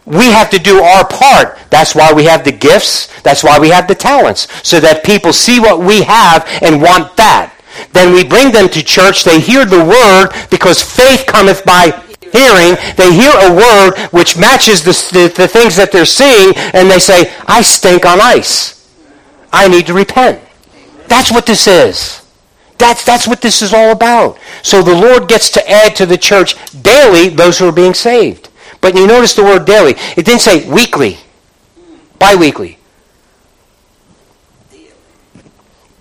[0.07, 1.59] we have to do our part.
[1.69, 3.07] That's why we have the gifts.
[3.23, 4.47] That's why we have the talents.
[4.65, 7.53] So that people see what we have and want that.
[7.91, 9.25] Then we bring them to church.
[9.25, 11.91] They hear the word because faith cometh by
[12.31, 12.79] hearing.
[12.95, 16.99] They hear a word which matches the, the, the things that they're seeing and they
[16.99, 18.87] say, I stink on ice.
[19.51, 20.41] I need to repent.
[21.09, 22.23] That's what this is.
[22.77, 24.39] That's, that's what this is all about.
[24.61, 28.47] So the Lord gets to add to the church daily those who are being saved.
[28.81, 29.95] But you notice the word daily.
[30.15, 31.17] It didn't say weekly,
[32.19, 32.77] bi-weekly.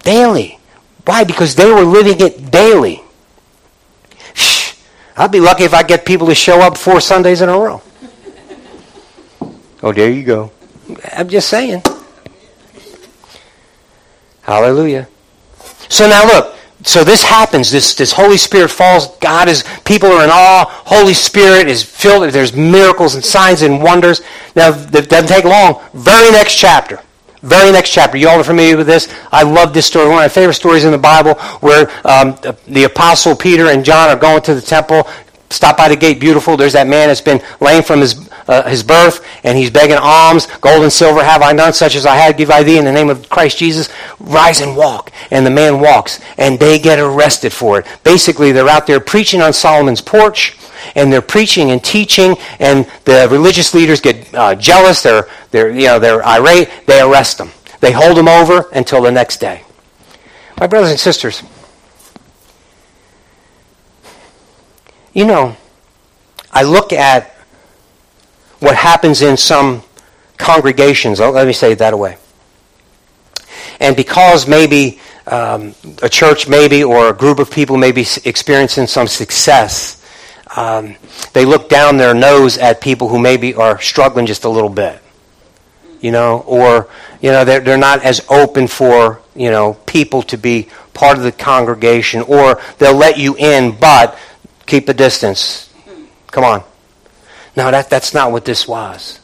[0.01, 0.59] Daily.
[1.05, 1.25] Why?
[1.25, 3.03] Because they were living it daily.
[4.35, 4.75] Shh.
[5.17, 7.83] I'll be lucky if I get people to show up four Sundays in a row.
[9.83, 10.53] Oh, there you go.
[11.13, 11.83] I'm just saying.
[14.43, 15.09] Hallelujah.
[15.89, 17.71] So now look, so this happens.
[17.71, 19.17] This, this Holy Spirit falls.
[19.17, 20.67] God is, people are in awe.
[20.69, 22.31] Holy Spirit is filled.
[22.33, 24.21] There's miracles and signs and wonders.
[24.55, 25.81] Now, it doesn't take long.
[25.95, 27.01] Very next chapter.
[27.43, 28.17] Very next chapter.
[28.17, 29.13] You all are familiar with this.
[29.31, 30.07] I love this story.
[30.07, 33.85] One of my favorite stories in the Bible where um, the, the apostle Peter and
[33.85, 35.07] John are going to the temple.
[35.51, 36.57] Stop by the gate beautiful.
[36.57, 40.47] There's that man that's been lame from his, uh, his birth, and he's begging alms.
[40.61, 42.93] Gold and silver have I none, such as I had give I thee in the
[42.93, 43.89] name of Christ Jesus.
[44.19, 45.13] Rise and walk.
[45.31, 47.87] And the man walks, and they get arrested for it.
[48.05, 50.57] Basically, they're out there preaching on Solomon's porch,
[50.95, 55.03] and they're preaching and teaching, and the religious leaders get uh, jealous.
[55.03, 56.71] They're, they're, you know, they're irate.
[56.87, 57.51] They arrest them.
[57.81, 59.63] They hold them over until the next day.
[60.59, 61.43] My brothers and sisters,
[65.17, 65.57] you know,
[66.53, 67.31] I look at
[68.59, 69.83] what happens in some
[70.37, 71.21] congregations.
[71.21, 72.19] Let me say it that way.
[73.81, 78.87] And because maybe um, a church, maybe, or a group of people may be experiencing
[78.87, 80.05] some success,
[80.55, 80.97] um,
[81.33, 85.01] they look down their nose at people who maybe are struggling just a little bit.
[86.03, 86.91] You know, or,
[87.23, 91.25] you know, they're, they're not as open for, you know, people to be part of
[91.25, 94.19] the congregation, or they'll let you in, but
[94.67, 95.73] Keep a distance.
[96.31, 96.65] Come on.
[97.57, 99.21] No, that, that's not what this was.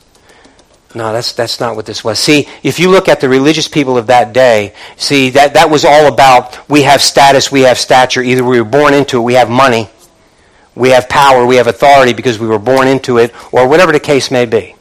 [0.95, 2.19] No, that's, that's not what this was.
[2.19, 5.85] See, if you look at the religious people of that day, see, that, that was
[5.85, 8.23] all about we have status, we have stature.
[8.23, 9.89] Either we were born into it, we have money,
[10.75, 14.01] we have power, we have authority because we were born into it, or whatever the
[14.01, 14.75] case may be.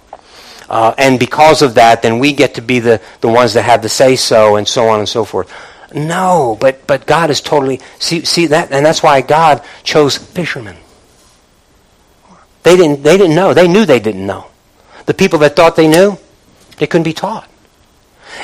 [0.69, 3.82] Uh, and because of that, then we get to be the, the ones that have
[3.82, 5.52] the say so, and so on and so forth.
[5.94, 10.78] No, but but God is totally see see that and that's why God chose fishermen.
[12.64, 13.54] They didn't they didn't know.
[13.54, 14.48] They knew they didn't know.
[15.06, 16.18] The people that thought they knew,
[16.78, 17.50] they couldn't be taught.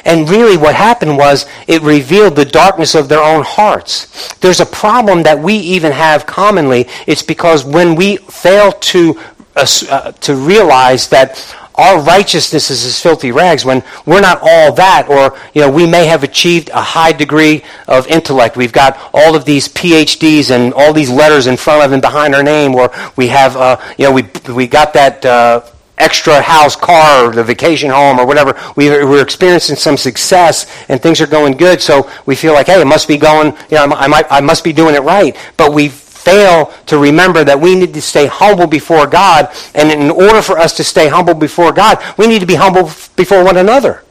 [0.04, 4.34] And really what happened was it revealed the darkness of their own hearts.
[4.36, 6.88] There's a problem that we even have commonly.
[7.06, 9.20] It's because when we fail to
[9.56, 11.38] uh, uh to realize that
[11.78, 15.86] our righteousness is as filthy rags when we're not all that or you know we
[15.86, 18.58] may have achieved a high degree of intellect.
[18.58, 22.34] We've got all of these phds and all these letters in front of and behind
[22.36, 25.62] our name or we have uh, you know we, we got that uh,
[25.98, 28.60] extra house car or the vacation home or whatever.
[28.76, 32.80] We, we're experiencing some success and things are going good so we feel like hey
[32.82, 35.36] it must be going you know I, might, I must be doing it right.
[35.58, 35.92] But we
[36.28, 39.50] fail to remember that we need to stay humble before God.
[39.74, 42.92] And in order for us to stay humble before God, we need to be humble
[43.16, 44.04] before one another.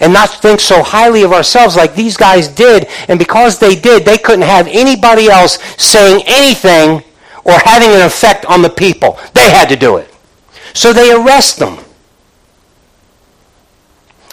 [0.00, 2.86] And not think so highly of ourselves like these guys did.
[3.08, 7.02] And because they did, they couldn't have anybody else saying anything
[7.44, 9.18] or having an effect on the people.
[9.34, 10.08] They had to do it.
[10.72, 11.78] So they arrest them.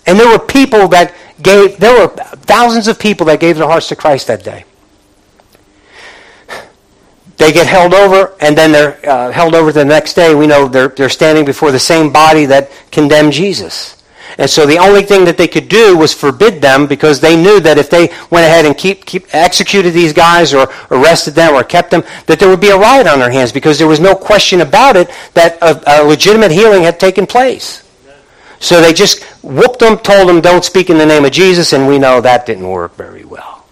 [0.06, 2.10] And there were people that gave, there were
[2.46, 4.66] thousands of people that gave their hearts to Christ that day.
[7.42, 10.36] They get held over, and then they're uh, held over the next day.
[10.36, 14.04] We know they're, they're standing before the same body that condemned Jesus.
[14.38, 17.60] And so the only thing that they could do was forbid them because they knew
[17.60, 21.64] that if they went ahead and keep, keep executed these guys or arrested them or
[21.64, 24.14] kept them, that there would be a riot on their hands because there was no
[24.14, 27.90] question about it that a, a legitimate healing had taken place.
[28.60, 31.88] So they just whooped them, told them, don't speak in the name of Jesus, and
[31.88, 33.66] we know that didn't work very well.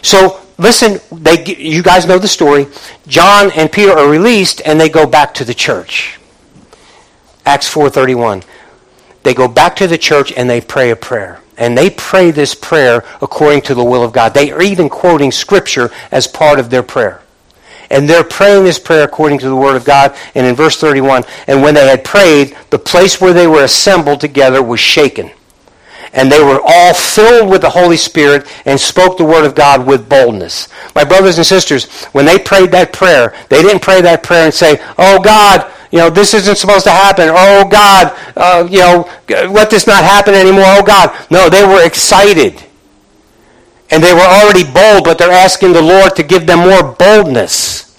[0.00, 2.66] So listen, they, you guys know the story.
[3.06, 6.18] John and Peter are released and they go back to the church.
[7.44, 8.44] Acts 4.31.
[9.22, 11.40] They go back to the church and they pray a prayer.
[11.56, 14.32] And they pray this prayer according to the will of God.
[14.32, 17.22] They are even quoting Scripture as part of their prayer.
[17.90, 20.16] And they're praying this prayer according to the Word of God.
[20.34, 24.20] And in verse 31, and when they had prayed, the place where they were assembled
[24.20, 25.32] together was shaken
[26.12, 29.86] and they were all filled with the Holy Spirit and spoke the word of God
[29.86, 30.68] with boldness.
[30.94, 34.54] My brothers and sisters, when they prayed that prayer, they didn't pray that prayer and
[34.54, 39.08] say, "Oh God, you know this isn't supposed to happen." "Oh God, uh, you know
[39.28, 42.64] let this not happen anymore." "Oh God." No, they were excited.
[43.92, 47.98] And they were already bold, but they're asking the Lord to give them more boldness.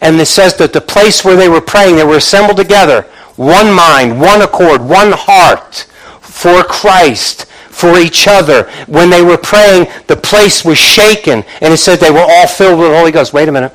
[0.00, 3.02] And it says that the place where they were praying, they were assembled together,
[3.36, 5.86] one mind, one accord, one heart
[6.32, 8.64] for Christ, for each other.
[8.86, 12.80] When they were praying, the place was shaken, and it said they were all filled
[12.80, 13.32] with the Holy Ghost.
[13.32, 13.72] Wait a minute.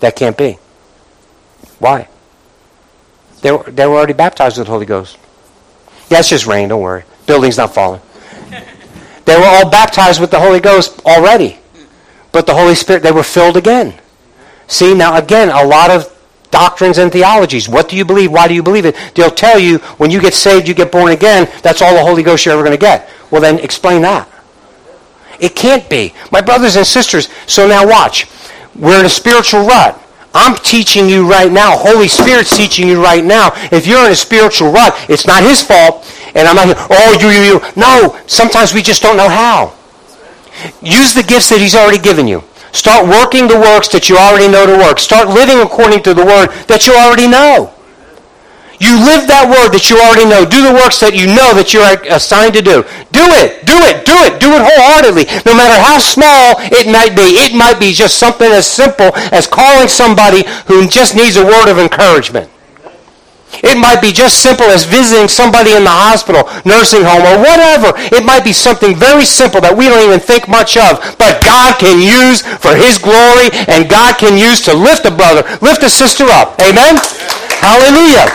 [0.00, 0.58] That can't be.
[1.78, 2.08] Why?
[3.42, 5.16] They were, they were already baptized with the Holy Ghost.
[6.10, 7.04] Yeah, it's just rain, don't worry.
[7.26, 8.02] Building's not falling.
[9.26, 11.58] They were all baptized with the Holy Ghost already.
[12.32, 13.94] But the Holy Spirit, they were filled again.
[14.66, 16.12] See, now again, a lot of
[16.50, 17.68] doctrines and theologies.
[17.68, 18.32] What do you believe?
[18.32, 18.96] Why do you believe it?
[19.14, 21.50] They'll tell you when you get saved, you get born again.
[21.62, 23.08] That's all the Holy Ghost you're ever going to get.
[23.30, 24.28] Well, then explain that.
[25.38, 26.14] It can't be.
[26.30, 28.26] My brothers and sisters, so now watch.
[28.76, 30.00] We're in a spiritual rut.
[30.32, 31.76] I'm teaching you right now.
[31.76, 33.50] Holy Spirit's teaching you right now.
[33.72, 36.06] If you're in a spiritual rut, it's not his fault.
[36.34, 37.60] And I'm not here, oh, you, you, you.
[37.74, 39.74] No, sometimes we just don't know how.
[40.82, 42.44] Use the gifts that he's already given you.
[42.72, 44.98] Start working the works that you already know to work.
[44.98, 47.74] Start living according to the word that you already know.
[48.80, 50.48] You live that word that you already know.
[50.48, 52.80] Do the works that you know that you're assigned to do.
[53.12, 53.68] Do it.
[53.68, 54.08] Do it.
[54.08, 54.40] Do it.
[54.40, 55.28] Do it wholeheartedly.
[55.44, 57.36] No matter how small it might be.
[57.36, 61.68] It might be just something as simple as calling somebody who just needs a word
[61.68, 62.48] of encouragement.
[63.60, 67.92] It might be just simple as visiting somebody in the hospital, nursing home, or whatever.
[68.14, 71.76] It might be something very simple that we don't even think much of, but God
[71.82, 75.90] can use for His glory, and God can use to lift a brother, lift a
[75.90, 76.56] sister up.
[76.62, 76.96] Amen?
[77.58, 78.30] Hallelujah.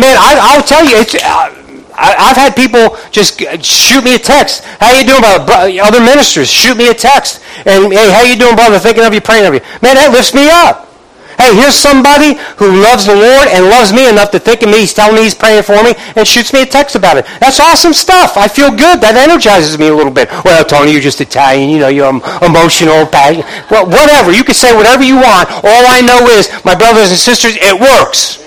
[0.00, 1.52] Man, I, will tell you, it's, uh,
[1.92, 4.64] I, have had people just shoot me a text.
[4.80, 5.68] How you doing, brother?
[5.82, 7.42] Other ministers shoot me a text.
[7.66, 8.78] And, hey, how you doing, brother?
[8.78, 9.60] Thinking of you, praying of you.
[9.82, 10.91] Man, that lifts me up.
[11.38, 14.80] Hey, here's somebody who loves the Lord and loves me enough to think of me.
[14.80, 17.26] He's telling me he's praying for me and shoots me a text about it.
[17.40, 18.36] That's awesome stuff.
[18.36, 19.00] I feel good.
[19.00, 20.30] That energizes me a little bit.
[20.44, 21.70] Well, Tony, you're just Italian.
[21.70, 22.08] You know, you're
[22.42, 23.08] emotional.
[23.10, 24.32] Well, whatever.
[24.32, 25.48] You can say whatever you want.
[25.50, 28.42] All I know is, my brothers and sisters, it works.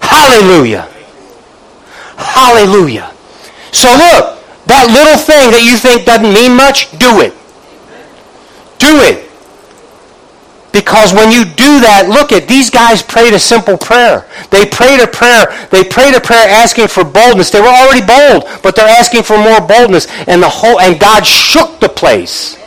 [0.00, 0.88] Hallelujah.
[2.16, 3.10] Hallelujah.
[3.72, 7.34] So look, that little thing that you think doesn't mean much, do it.
[8.78, 9.31] Do it.
[10.72, 14.26] Because when you do that, look at these guys prayed a simple prayer.
[14.50, 15.46] They prayed a prayer.
[15.70, 17.50] They prayed a prayer asking for boldness.
[17.50, 20.06] They were already bold, but they're asking for more boldness.
[20.26, 22.58] And the whole and God shook the place.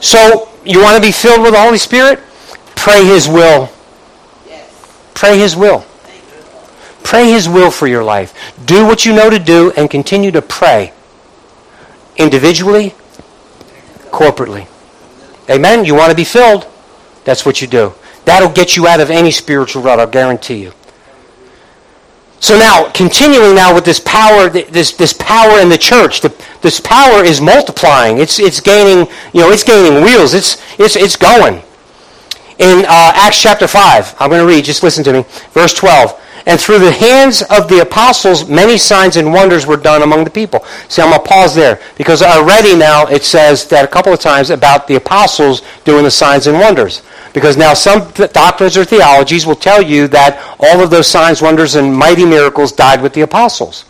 [0.00, 2.20] So you want to be filled with the Holy Spirit?
[2.76, 3.68] Pray His will.
[5.14, 5.84] Pray His will.
[7.02, 8.54] Pray His will for your life.
[8.64, 10.92] Do what you know to do and continue to pray.
[12.16, 12.94] Individually,
[14.10, 14.68] corporately.
[15.50, 15.84] Amen?
[15.84, 16.68] You want to be filled?
[17.24, 17.92] That's what you do.
[18.24, 20.72] That'll get you out of any spiritual rut, I'll guarantee you.
[22.40, 26.80] So now, continuing now with this power, this, this power in the church, the, this
[26.80, 28.18] power is multiplying.
[28.18, 30.34] It's, it's gaining, you know, it's gaining wheels.
[30.34, 31.62] It's, it's, it's going.
[32.58, 35.24] In uh, Acts chapter 5, I'm going to read, just listen to me.
[35.52, 36.20] Verse 12.
[36.46, 40.30] And through the hands of the apostles, many signs and wonders were done among the
[40.30, 40.64] people.
[40.88, 44.18] See, I'm going to pause there because already now it says that a couple of
[44.18, 47.02] times about the apostles doing the signs and wonders.
[47.32, 51.76] Because now some doctrines or theologies will tell you that all of those signs, wonders,
[51.76, 53.86] and mighty miracles died with the apostles.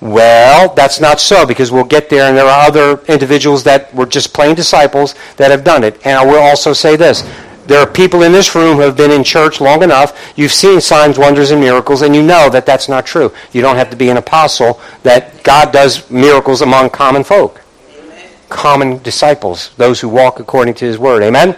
[0.00, 4.06] Well, that's not so because we'll get there, and there are other individuals that were
[4.06, 6.00] just plain disciples that have done it.
[6.06, 7.22] And I will also say this
[7.66, 10.32] there are people in this room who have been in church long enough.
[10.36, 13.30] You've seen signs, wonders, and miracles, and you know that that's not true.
[13.52, 17.60] You don't have to be an apostle, that God does miracles among common folk,
[17.92, 18.30] Amen.
[18.48, 21.22] common disciples, those who walk according to his word.
[21.22, 21.56] Amen?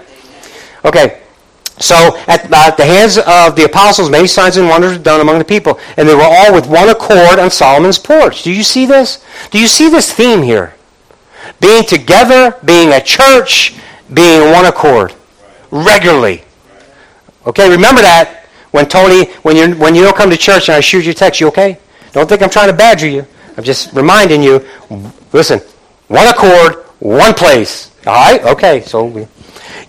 [0.84, 1.22] Okay.
[1.78, 5.38] So at uh, the hands of the apostles, many signs and wonders were done among
[5.38, 8.42] the people, and they were all with one accord on Solomon's porch.
[8.42, 9.24] Do you see this?
[9.50, 10.74] Do you see this theme here?
[11.58, 13.74] Being together, being a church,
[14.12, 15.14] being one accord
[15.70, 16.44] regularly.
[17.46, 18.40] Okay, remember that
[18.72, 21.14] when Tony, when you when you don't come to church and I shoot you a
[21.14, 21.78] text, you okay?
[22.12, 23.26] Don't think I'm trying to badger you.
[23.56, 24.64] I'm just reminding you.
[25.32, 25.60] Listen,
[26.08, 27.90] one accord, one place.
[28.06, 28.82] All right, okay.
[28.82, 29.26] So we,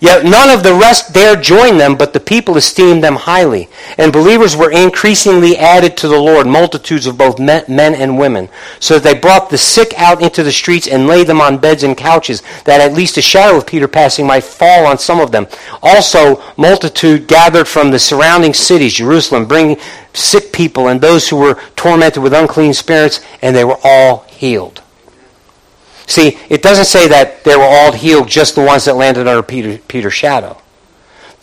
[0.00, 3.68] Yet none of the rest dared join them, but the people esteemed them highly.
[3.98, 8.48] And believers were increasingly added to the Lord, multitudes of both men, and women.
[8.80, 11.96] So they brought the sick out into the streets and laid them on beds and
[11.96, 15.46] couches, that at least a shadow of Peter passing might fall on some of them.
[15.82, 19.78] Also, multitude gathered from the surrounding cities, Jerusalem, bringing
[20.14, 24.82] sick people and those who were tormented with unclean spirits, and they were all healed.
[26.06, 29.42] See, it doesn't say that they were all healed, just the ones that landed under
[29.42, 30.58] Peter, Peter's shadow.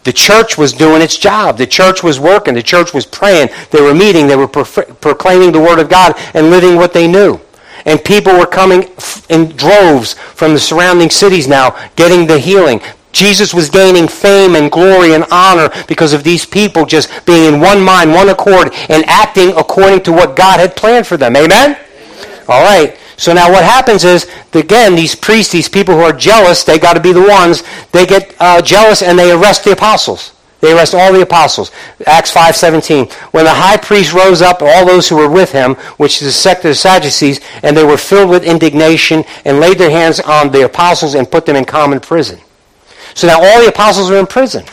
[0.03, 1.57] The church was doing its job.
[1.57, 2.53] The church was working.
[2.53, 3.49] The church was praying.
[3.71, 4.27] They were meeting.
[4.27, 7.39] They were pro- proclaiming the Word of God and living what they knew.
[7.85, 8.89] And people were coming
[9.29, 12.81] in droves from the surrounding cities now, getting the healing.
[13.11, 17.59] Jesus was gaining fame and glory and honor because of these people just being in
[17.59, 21.35] one mind, one accord, and acting according to what God had planned for them.
[21.35, 21.77] Amen?
[22.47, 22.97] All right.
[23.19, 26.93] So now what happens is, again, these priests, these people who are jealous, they got
[26.93, 30.31] to be the ones, they get uh, jealous and they arrest the apostles.
[30.61, 31.71] They arrest all the apostles.
[32.05, 33.11] Acts 5.17.
[33.33, 36.31] When the high priest rose up, all those who were with him, which is the
[36.31, 40.49] sect of the Sadducees, and they were filled with indignation and laid their hands on
[40.49, 42.39] the apostles and put them in common prison.
[43.15, 44.63] So now all the apostles are in prison.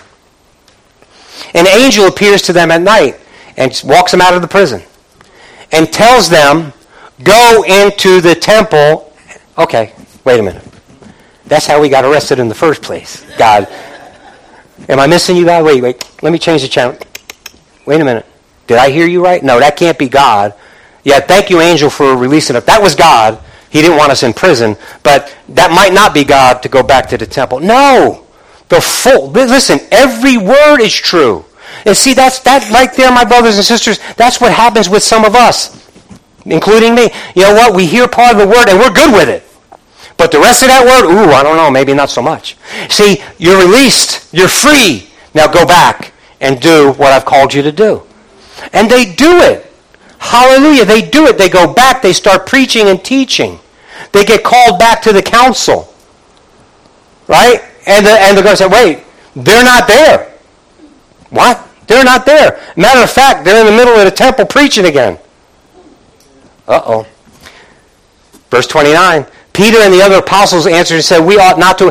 [1.53, 3.19] An angel appears to them at night
[3.57, 4.83] and walks them out of the prison
[5.73, 6.73] and tells them
[7.23, 9.13] go into the temple.
[9.59, 9.93] Okay,
[10.25, 10.65] wait a minute.
[11.47, 13.25] That's how we got arrested in the first place.
[13.39, 13.69] God.
[14.89, 15.65] Am I missing you, God?
[15.65, 16.05] Wait, wait.
[16.23, 16.99] Let me change the channel.
[17.87, 18.27] Wait a minute.
[18.67, 19.43] Did I hear you right?
[19.43, 20.55] No, that can't be God.
[21.05, 22.65] Yeah, thank you, angel, for releasing us.
[22.65, 23.41] That was God.
[23.71, 27.09] He didn't want us in prison, but that might not be God to go back
[27.11, 27.61] to the temple.
[27.61, 28.27] No!
[28.69, 31.45] The full, listen, every word is true.
[31.85, 34.01] And see, that's that right there, my brothers and sisters.
[34.17, 35.86] That's what happens with some of us,
[36.47, 37.09] including me.
[37.35, 37.75] You know what?
[37.75, 39.43] We hear part of the word and we're good with it.
[40.17, 42.57] But the rest of that word, ooh, I don't know, maybe not so much.
[42.89, 44.33] See, you're released.
[44.33, 45.11] You're free.
[45.35, 48.03] Now go back and do what I've called you to do.
[48.73, 49.71] And they do it.
[50.19, 50.85] Hallelujah.
[50.85, 51.37] They do it.
[51.37, 52.01] They go back.
[52.01, 53.59] They start preaching and teaching.
[54.13, 55.93] They get called back to the council.
[57.29, 57.61] Right?
[57.87, 60.33] And, the, and going to say, wait, they're not there.
[61.29, 61.69] What?
[61.87, 62.61] They're not there.
[62.77, 65.19] Matter of fact, they're in the middle of the temple preaching again.
[66.69, 67.07] Uh-oh.
[68.51, 69.27] Verse 29.
[69.53, 71.91] Peter and the other apostles answered and said, We ought not to.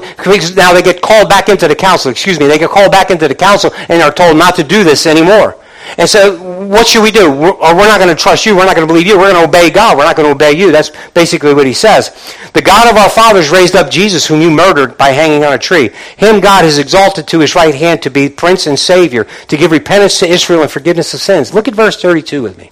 [0.55, 2.11] Now they get called back into the council.
[2.11, 2.45] Excuse me.
[2.45, 5.57] They get called back into the council and are told not to do this anymore.
[5.97, 7.31] And so, what should we do?
[7.31, 8.55] We're, we're not going to trust you.
[8.55, 9.17] We're not going to believe you.
[9.17, 9.97] We're going to obey God.
[9.97, 10.71] We're not going to obey you.
[10.71, 12.09] That's basically what he says.
[12.53, 15.59] The God of our fathers raised up Jesus, whom you murdered by hanging on a
[15.59, 15.89] tree.
[16.17, 19.71] Him God has exalted to his right hand to be Prince and Savior, to give
[19.71, 21.53] repentance to Israel and forgiveness of sins.
[21.53, 22.71] Look at verse 32 with me.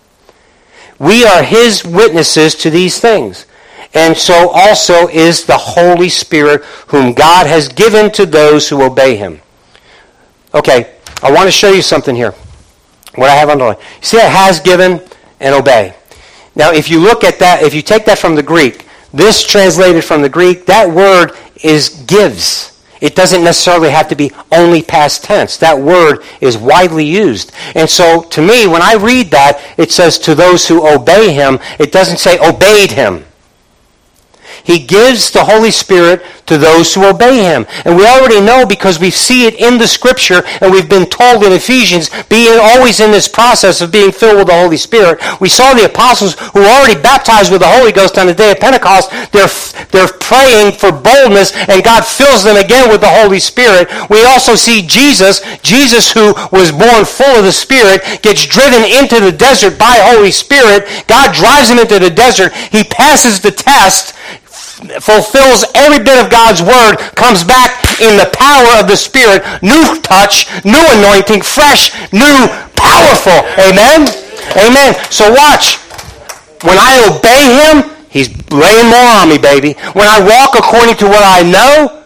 [0.99, 3.45] We are his witnesses to these things
[3.93, 9.15] and so also is the Holy Spirit, whom God has given to those who obey
[9.15, 9.39] him.
[10.53, 12.33] Okay, I want to show you something here.
[13.15, 13.79] What I have underlined.
[13.79, 15.01] You see, it has given
[15.39, 15.93] and obey.
[16.55, 20.03] Now, if you look at that, if you take that from the Greek, this translated
[20.03, 21.33] from the Greek, that word
[21.63, 22.72] is gives.
[23.03, 25.57] It doesn't necessarily have to be only past tense.
[25.57, 27.51] That word is widely used.
[27.75, 31.59] And so, to me, when I read that, it says to those who obey him,
[31.79, 33.25] it doesn't say obeyed him.
[34.63, 37.65] He gives the Holy Spirit to those who obey him.
[37.85, 41.43] And we already know because we see it in the scripture and we've been told
[41.43, 45.19] in Ephesians, being always in this process of being filled with the Holy Spirit.
[45.39, 48.51] We saw the apostles who were already baptized with the Holy Ghost on the day
[48.51, 49.11] of Pentecost.
[49.31, 49.51] They're,
[49.91, 53.89] they're praying for boldness and God fills them again with the Holy Spirit.
[54.09, 59.19] We also see Jesus, Jesus who was born full of the Spirit, gets driven into
[59.19, 60.87] the desert by Holy Spirit.
[61.07, 62.53] God drives him into the desert.
[62.53, 64.15] He passes the test
[64.99, 70.01] fulfills every bit of God's word, comes back in the power of the Spirit, new
[70.01, 73.45] touch, new anointing, fresh, new, powerful.
[73.61, 74.09] Amen?
[74.57, 74.95] Amen.
[75.09, 75.77] So watch.
[76.63, 79.73] When I obey him, he's laying more on me, baby.
[79.93, 82.03] When I walk according to what I know,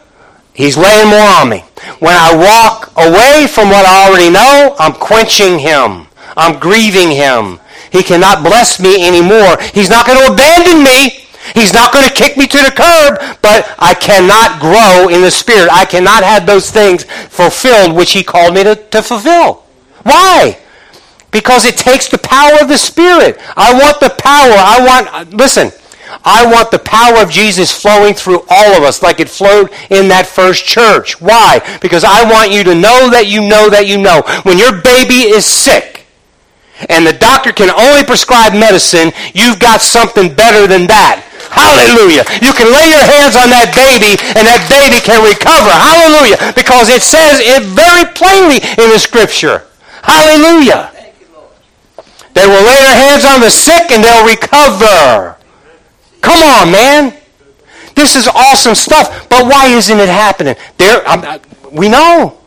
[0.54, 1.64] he's laying more on me.
[2.00, 6.08] When I walk away from what I already know, I'm quenching him.
[6.36, 7.60] I'm grieving him.
[7.92, 9.58] He cannot bless me anymore.
[9.74, 11.27] He's not going to abandon me.
[11.54, 15.32] He's not going to kick me to the curb, but I cannot grow in the
[15.32, 15.70] Spirit.
[15.72, 19.64] I cannot have those things fulfilled which He called me to, to fulfill.
[20.04, 20.58] Why?
[21.32, 23.38] Because it takes the power of the Spirit.
[23.56, 24.54] I want the power.
[24.56, 25.72] I want, listen,
[26.24, 30.08] I want the power of Jesus flowing through all of us like it flowed in
[30.08, 31.22] that first church.
[31.22, 31.60] Why?
[31.82, 34.24] Because I want you to know that you know that you know.
[34.44, 35.98] When your baby is sick,
[36.90, 41.24] and the doctor can only prescribe medicine, you've got something better than that.
[41.58, 42.22] Hallelujah.
[42.46, 45.74] You can lay your hands on that baby and that baby can recover.
[45.74, 46.54] Hallelujah.
[46.54, 49.66] Because it says it very plainly in the scripture.
[50.06, 50.94] Hallelujah.
[52.38, 55.36] They will lay their hands on the sick and they'll recover.
[56.22, 57.18] Come on, man.
[57.96, 59.28] This is awesome stuff.
[59.28, 60.56] But why isn't it happening?
[60.78, 61.42] There, I'm,
[61.72, 62.38] we know.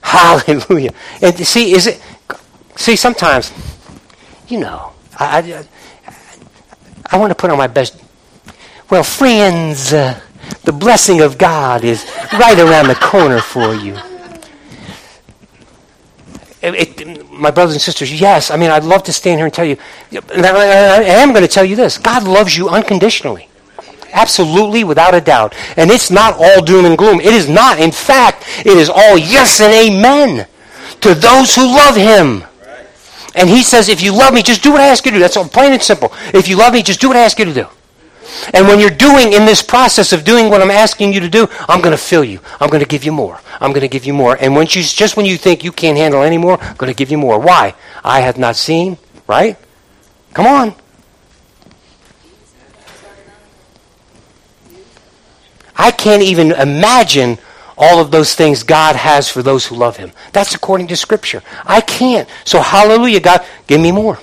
[0.00, 0.94] Hallelujah.
[1.20, 2.00] And see, is it?
[2.76, 3.52] See, sometimes,
[4.48, 5.66] you know, I, I
[7.10, 8.02] I want to put on my best.
[8.90, 10.20] Well, friends, uh,
[10.64, 13.96] the blessing of God is right around the corner for you.
[16.62, 18.50] It, it, my brothers and sisters, yes.
[18.50, 19.76] I mean, I'd love to stand here and tell you.
[20.10, 23.48] And I, I am going to tell you this God loves you unconditionally.
[24.12, 25.54] Absolutely, without a doubt.
[25.76, 27.20] And it's not all doom and gloom.
[27.20, 27.78] It is not.
[27.78, 30.46] In fact, it is all yes and amen
[31.02, 32.44] to those who love Him.
[33.36, 35.20] And he says, if you love me, just do what I ask you to do.
[35.20, 36.10] That's all plain and simple.
[36.32, 37.66] If you love me, just do what I ask you to do.
[38.54, 41.46] And when you're doing in this process of doing what I'm asking you to do,
[41.68, 42.40] I'm going to fill you.
[42.60, 43.40] I'm going to give you more.
[43.60, 44.36] I'm going to give you more.
[44.40, 47.10] And you, just when you think you can't handle any more, I'm going to give
[47.10, 47.38] you more.
[47.38, 47.74] Why?
[48.02, 49.56] I have not seen, right?
[50.32, 50.74] Come on.
[55.76, 57.38] I can't even imagine
[57.78, 60.12] all of those things God has for those who love him.
[60.32, 61.42] That's according to Scripture.
[61.64, 62.28] I can't.
[62.44, 64.18] So, hallelujah, God, give me more.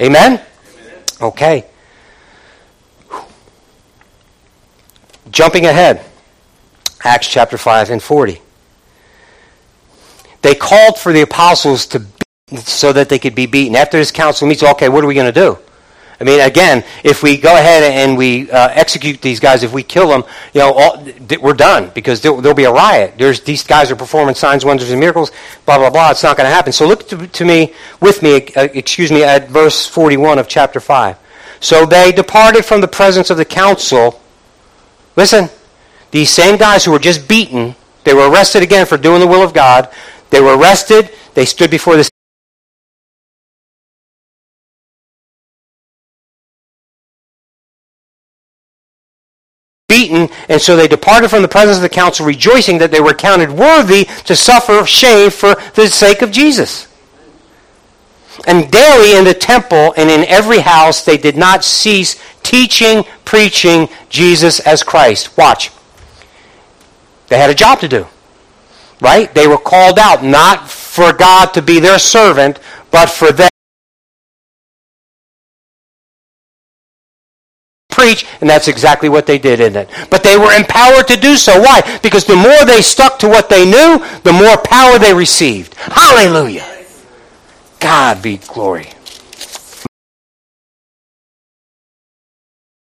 [0.00, 0.40] Amen?
[1.20, 1.64] Okay.
[5.30, 6.04] Jumping ahead,
[7.04, 8.40] Acts chapter 5 and 40.
[10.42, 12.04] They called for the apostles to
[12.58, 13.74] so that they could be beaten.
[13.74, 15.58] After this council meets, okay, what are we going to do?
[16.18, 19.82] I mean, again, if we go ahead and we uh, execute these guys, if we
[19.82, 21.06] kill them, you know, all,
[21.42, 23.14] we're done because there, will be a riot.
[23.18, 25.30] There's these guys are performing signs, wonders, and miracles.
[25.66, 26.10] Blah blah blah.
[26.12, 26.72] It's not going to happen.
[26.72, 30.80] So look to, to me, with me, uh, excuse me, at verse 41 of chapter
[30.80, 31.18] 5.
[31.60, 34.20] So they departed from the presence of the council.
[35.16, 35.50] Listen,
[36.10, 39.42] these same guys who were just beaten, they were arrested again for doing the will
[39.42, 39.90] of God.
[40.30, 41.10] They were arrested.
[41.34, 42.08] They stood before the
[50.16, 53.14] beaten, and so they departed from the presence of the council, rejoicing that they were
[53.14, 56.88] counted worthy to suffer shame for the sake of Jesus.
[58.46, 63.88] And daily in the temple and in every house they did not cease teaching, preaching
[64.08, 65.36] Jesus as Christ.
[65.36, 65.70] Watch.
[67.28, 68.06] They had a job to do.
[69.00, 69.34] Right?
[69.34, 72.58] They were called out not for God to be their servant,
[72.90, 73.50] but for them
[78.06, 79.90] preach, and that's exactly what they did, isn't it?
[80.10, 81.60] But they were empowered to do so.
[81.60, 81.98] Why?
[82.02, 85.74] Because the more they stuck to what they knew, the more power they received.
[85.74, 86.64] Hallelujah.
[87.80, 88.86] God be glory.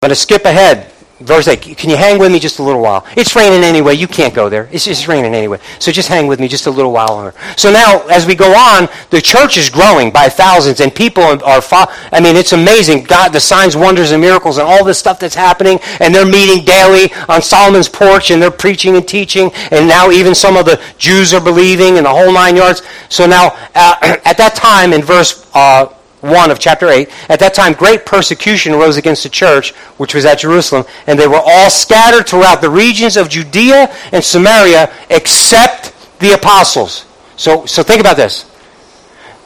[0.01, 0.91] I'm going to skip ahead
[1.23, 3.07] Verse 8, can you hang with me just a little while?
[3.17, 3.95] It's raining anyway.
[3.95, 4.69] You can't go there.
[4.73, 5.61] It's raining anyway.
[5.79, 7.35] So just hang with me just a little while longer.
[7.57, 11.39] So now, as we go on, the church is growing by thousands, and people are,
[11.43, 13.05] I mean, it's amazing.
[13.05, 16.65] God, the signs, wonders, and miracles, and all this stuff that's happening, and they're meeting
[16.65, 20.83] daily on Solomon's porch, and they're preaching and teaching, and now even some of the
[20.99, 22.83] Jews are believing, and the whole nine yards.
[23.09, 25.87] So now, uh, at that time, in verse uh,
[26.23, 27.11] 1 of chapter 8.
[27.29, 31.27] At that time, great persecution arose against the church, which was at Jerusalem, and they
[31.27, 37.07] were all scattered throughout the regions of Judea and Samaria, except the apostles.
[37.37, 38.49] So, so think about this.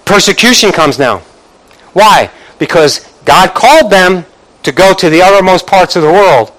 [0.05, 1.19] Persecution comes now.
[1.95, 2.31] Why?
[2.59, 4.27] Because God called them
[4.63, 6.53] to go to the uttermost parts of the world.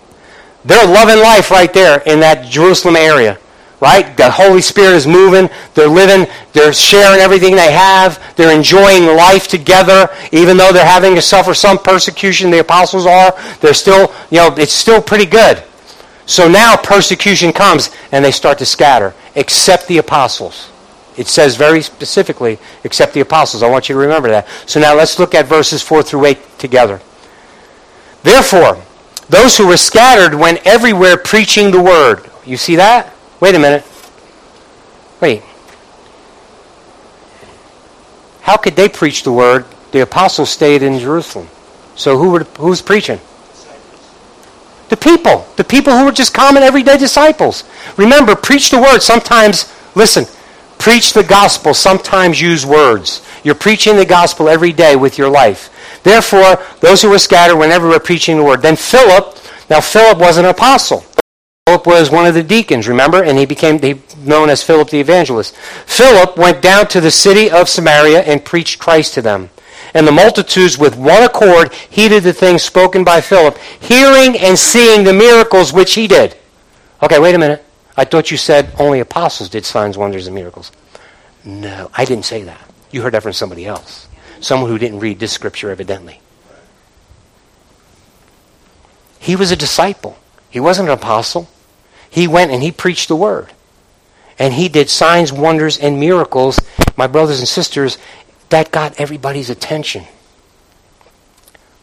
[0.66, 3.38] They're loving life right there in that Jerusalem area
[3.80, 4.16] right?
[4.18, 5.50] The Holy Spirit is moving.
[5.74, 6.32] They're living.
[6.54, 8.36] They're sharing everything they have.
[8.36, 12.50] They're enjoying life together, even though they're having to suffer some persecution.
[12.50, 13.34] The apostles are.
[13.62, 15.64] They're still, you know, it's still pretty good.
[16.26, 20.72] So now persecution comes, and they start to scatter, except the apostles.
[21.16, 23.64] It says very specifically, except the apostles.
[23.64, 24.48] I want you to remember that.
[24.66, 27.02] So now let's look at verses 4 through 8 together.
[28.24, 28.82] Therefore,
[29.30, 32.30] those who were scattered went everywhere preaching the word.
[32.46, 33.14] You see that?
[33.40, 33.86] Wait a minute.
[35.22, 35.44] Wait.
[38.42, 39.66] How could they preach the word?
[39.92, 41.48] The apostles stayed in Jerusalem.
[41.96, 43.20] So who were, who's preaching?
[44.90, 45.46] The people.
[45.58, 47.64] The people who were just common everyday disciples.
[47.98, 49.00] Remember, preach the word.
[49.00, 50.26] Sometimes, listen,
[50.78, 51.74] preach the gospel.
[51.74, 53.22] Sometimes use words.
[53.44, 55.70] You're preaching the gospel every day with your life.
[56.04, 58.62] Therefore, those who were scattered whenever we're preaching the word.
[58.62, 59.38] Then Philip,
[59.70, 61.04] now Philip was an apostle.
[61.68, 63.22] Philip was one of the deacons, remember?
[63.22, 63.82] And he became
[64.24, 65.54] known as Philip the evangelist.
[65.86, 69.50] Philip went down to the city of Samaria and preached Christ to them.
[69.94, 75.04] And the multitudes with one accord heeded the things spoken by Philip, hearing and seeing
[75.04, 76.38] the miracles which he did.
[77.04, 77.66] Okay, wait a minute.
[77.98, 80.72] I thought you said only apostles did signs, wonders, and miracles.
[81.44, 82.66] No, I didn't say that.
[82.92, 84.08] You heard that from somebody else.
[84.40, 86.22] Someone who didn't read this scripture, evidently.
[89.20, 90.18] He was a disciple.
[90.50, 91.50] He wasn't an apostle.
[92.10, 93.52] He went and he preached the word.
[94.40, 96.60] And he did signs, wonders, and miracles,
[96.96, 97.98] my brothers and sisters,
[98.50, 100.06] that got everybody's attention.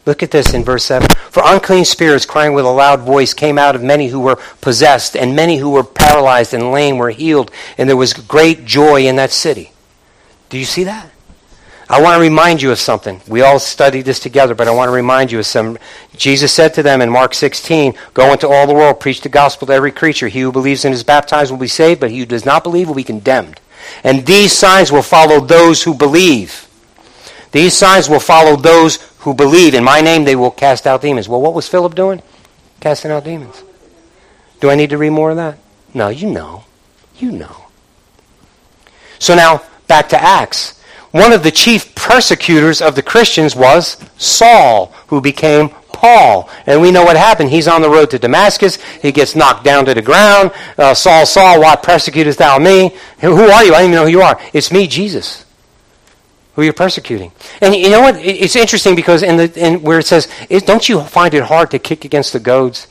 [0.05, 1.07] Look at this in verse 7.
[1.31, 5.17] For unclean spirits, crying with a loud voice, came out of many who were possessed,
[5.17, 9.15] and many who were paralyzed and lame were healed, and there was great joy in
[9.15, 9.71] that city.
[10.49, 11.09] Do you see that?
[11.87, 13.21] I want to remind you of something.
[13.27, 15.77] We all studied this together, but I want to remind you of some.
[16.17, 19.67] Jesus said to them in Mark 16, Go into all the world, preach the gospel
[19.67, 20.27] to every creature.
[20.27, 22.87] He who believes and is baptized will be saved, but he who does not believe
[22.87, 23.59] will be condemned.
[24.03, 26.67] And these signs will follow those who believe.
[27.51, 29.75] These signs will follow those who believe.
[29.75, 31.29] In my name they will cast out demons.
[31.29, 32.23] Well, what was Philip doing?
[32.79, 33.63] Casting out demons.
[34.59, 35.59] Do I need to read more of that?
[35.93, 36.63] No, you know.
[37.17, 37.67] You know.
[39.19, 40.74] So now, back to Acts
[41.15, 46.49] one of the chief persecutors of the Christians was Saul, who became Paul.
[46.65, 47.51] And we know what happened.
[47.51, 48.83] He's on the road to Damascus.
[49.01, 50.51] He gets knocked down to the ground.
[50.77, 52.93] Uh, Saul, Saul, why persecutest thou me?
[53.21, 53.73] Who are you?
[53.73, 54.37] I don't even know who you are.
[54.51, 55.45] It's me, Jesus,
[56.55, 57.31] who you're persecuting.
[57.61, 58.17] And you know what?
[58.17, 60.27] It's interesting because in the in where it says,
[60.65, 62.87] "Don't you find it hard to kick against the goads?"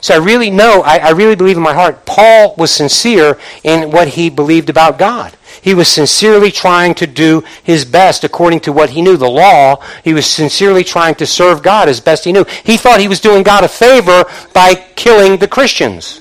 [0.00, 3.90] So I really know, I, I really believe in my heart, Paul was sincere in
[3.90, 5.36] what he believed about God.
[5.62, 9.76] He was sincerely trying to do his best according to what he knew, the law.
[10.02, 12.44] He was sincerely trying to serve God as best he knew.
[12.64, 16.20] He thought he was doing God a favor by killing the Christians.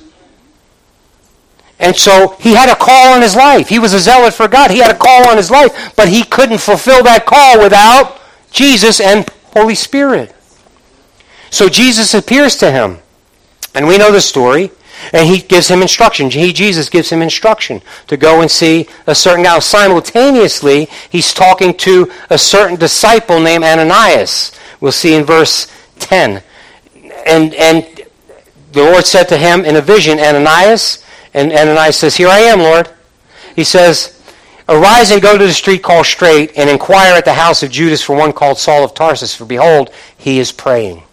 [1.79, 3.69] And so he had a call on his life.
[3.69, 4.69] He was a zealot for God.
[4.71, 8.19] He had a call on his life, but he couldn't fulfill that call without
[8.51, 10.35] Jesus and Holy Spirit.
[11.49, 12.99] So Jesus appears to him.
[13.73, 14.71] And we know the story.
[15.13, 16.29] And he gives him instruction.
[16.29, 19.59] He, Jesus gives him instruction to go and see a certain guy.
[19.59, 24.51] Simultaneously, he's talking to a certain disciple named Ananias.
[24.79, 26.43] We'll see in verse 10.
[27.25, 27.85] And, and
[28.71, 32.59] the Lord said to him in a vision, Ananias, and Ananias says, Here I am,
[32.59, 32.89] Lord.
[33.55, 34.19] He says,
[34.67, 38.03] Arise and go to the street called Straight, and inquire at the house of Judas
[38.03, 41.03] for one called Saul of Tarsus, for behold, he is praying.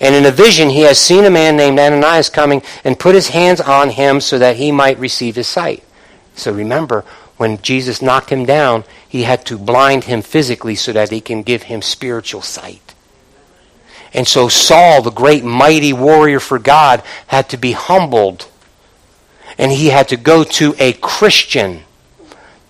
[0.00, 3.28] And in a vision, he has seen a man named Ananias coming and put his
[3.28, 5.82] hands on him so that he might receive his sight.
[6.34, 7.04] So remember,
[7.38, 11.42] when Jesus knocked him down, he had to blind him physically so that he can
[11.42, 12.94] give him spiritual sight.
[14.12, 18.48] And so Saul, the great mighty warrior for God, had to be humbled
[19.58, 21.82] and he had to go to a Christian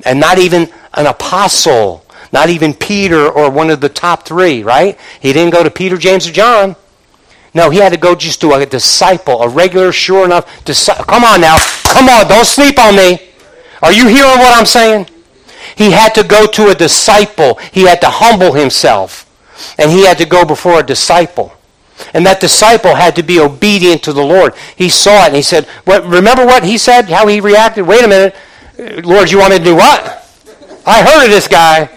[0.05, 4.99] and not even an apostle, not even Peter or one of the top three, right?
[5.21, 6.77] He didn't go to Peter, James, or John.
[7.57, 11.07] No, he had to go just to a disciple, a regular, sure enough disciple.
[11.07, 11.57] Come on now.
[11.85, 12.29] Come on.
[12.29, 13.19] Don't sleep on me.
[13.83, 15.09] Are you hearing what I'm saying?
[15.75, 17.55] He had to go to a disciple.
[17.73, 19.23] He had to humble himself.
[19.79, 21.55] And he had to go before a disciple.
[22.13, 24.53] And that disciple had to be obedient to the Lord.
[24.77, 27.87] He saw it and he said, what, remember what he said, how he reacted?
[27.87, 28.37] Wait a minute.
[29.03, 30.29] Lord, you want me to do what?
[30.85, 31.89] I heard of this guy.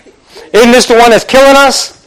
[0.53, 1.97] Isn't this the one that's killing us?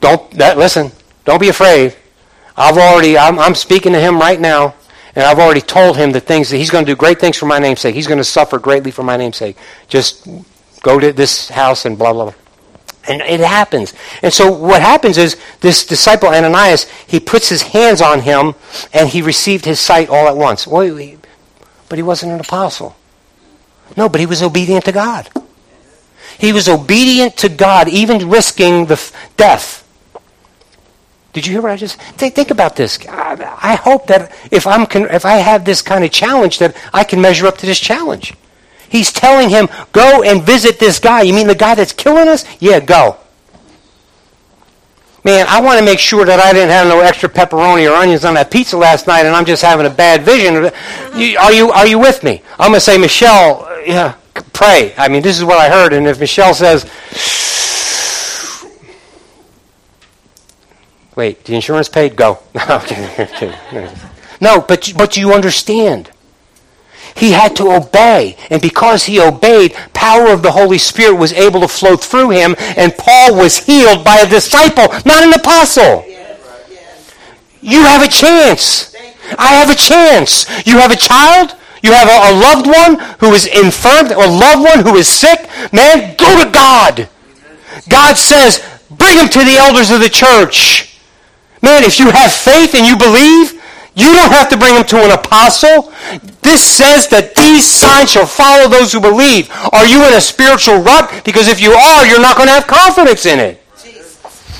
[0.00, 0.90] Don't, that, listen,
[1.24, 1.96] don't be afraid.
[2.56, 4.74] I've already, I'm, I'm speaking to him right now,
[5.14, 7.46] and I've already told him the things that he's going to do great things for
[7.46, 7.94] my name's sake.
[7.94, 9.56] He's going to suffer greatly for my name's sake.
[9.88, 10.26] Just
[10.82, 12.34] go to this house and blah, blah, blah.
[13.08, 13.94] And it happens.
[14.22, 18.54] And so what happens is this disciple Ananias, he puts his hands on him
[18.92, 20.66] and he received his sight all at once.
[20.66, 21.18] Well, he,
[21.88, 22.94] but he wasn't an apostle.
[23.96, 25.28] No, but he was obedient to God.
[26.38, 29.81] He was obedient to God, even risking the f- death.
[31.32, 32.34] Did you hear what I just think?
[32.34, 32.98] Think about this.
[33.08, 37.20] I, hope that if I'm if I have this kind of challenge, that I can
[37.20, 38.34] measure up to this challenge.
[38.88, 41.22] He's telling him, go and visit this guy.
[41.22, 42.44] You mean the guy that's killing us?
[42.60, 43.16] Yeah, go.
[45.24, 48.24] Man, I want to make sure that I didn't have no extra pepperoni or onions
[48.24, 50.56] on that pizza last night, and I'm just having a bad vision.
[51.36, 52.42] Are you are you with me?
[52.58, 54.16] I'm going to say, Michelle, yeah,
[54.52, 54.92] pray.
[54.98, 56.84] I mean, this is what I heard, and if Michelle says,
[61.14, 62.16] Wait, the insurance paid?
[62.16, 62.38] Go.
[64.40, 66.10] no, but, but you understand.
[67.14, 68.36] He had to obey.
[68.50, 72.54] And because he obeyed, power of the Holy Spirit was able to flow through him,
[72.58, 76.04] and Paul was healed by a disciple, not an apostle.
[77.60, 78.94] You have a chance.
[79.38, 80.46] I have a chance.
[80.66, 81.54] You have a child.
[81.82, 85.48] You have a, a loved one who is infirm, a loved one who is sick.
[85.72, 87.08] Man, go to God.
[87.88, 90.91] God says, bring him to the elders of the church.
[91.62, 93.62] Man, if you have faith and you believe,
[93.94, 95.92] you don't have to bring them to an apostle.
[96.42, 99.48] This says that these signs shall follow those who believe.
[99.72, 101.22] Are you in a spiritual rut?
[101.24, 103.58] Because if you are, you're not going to have confidence in it.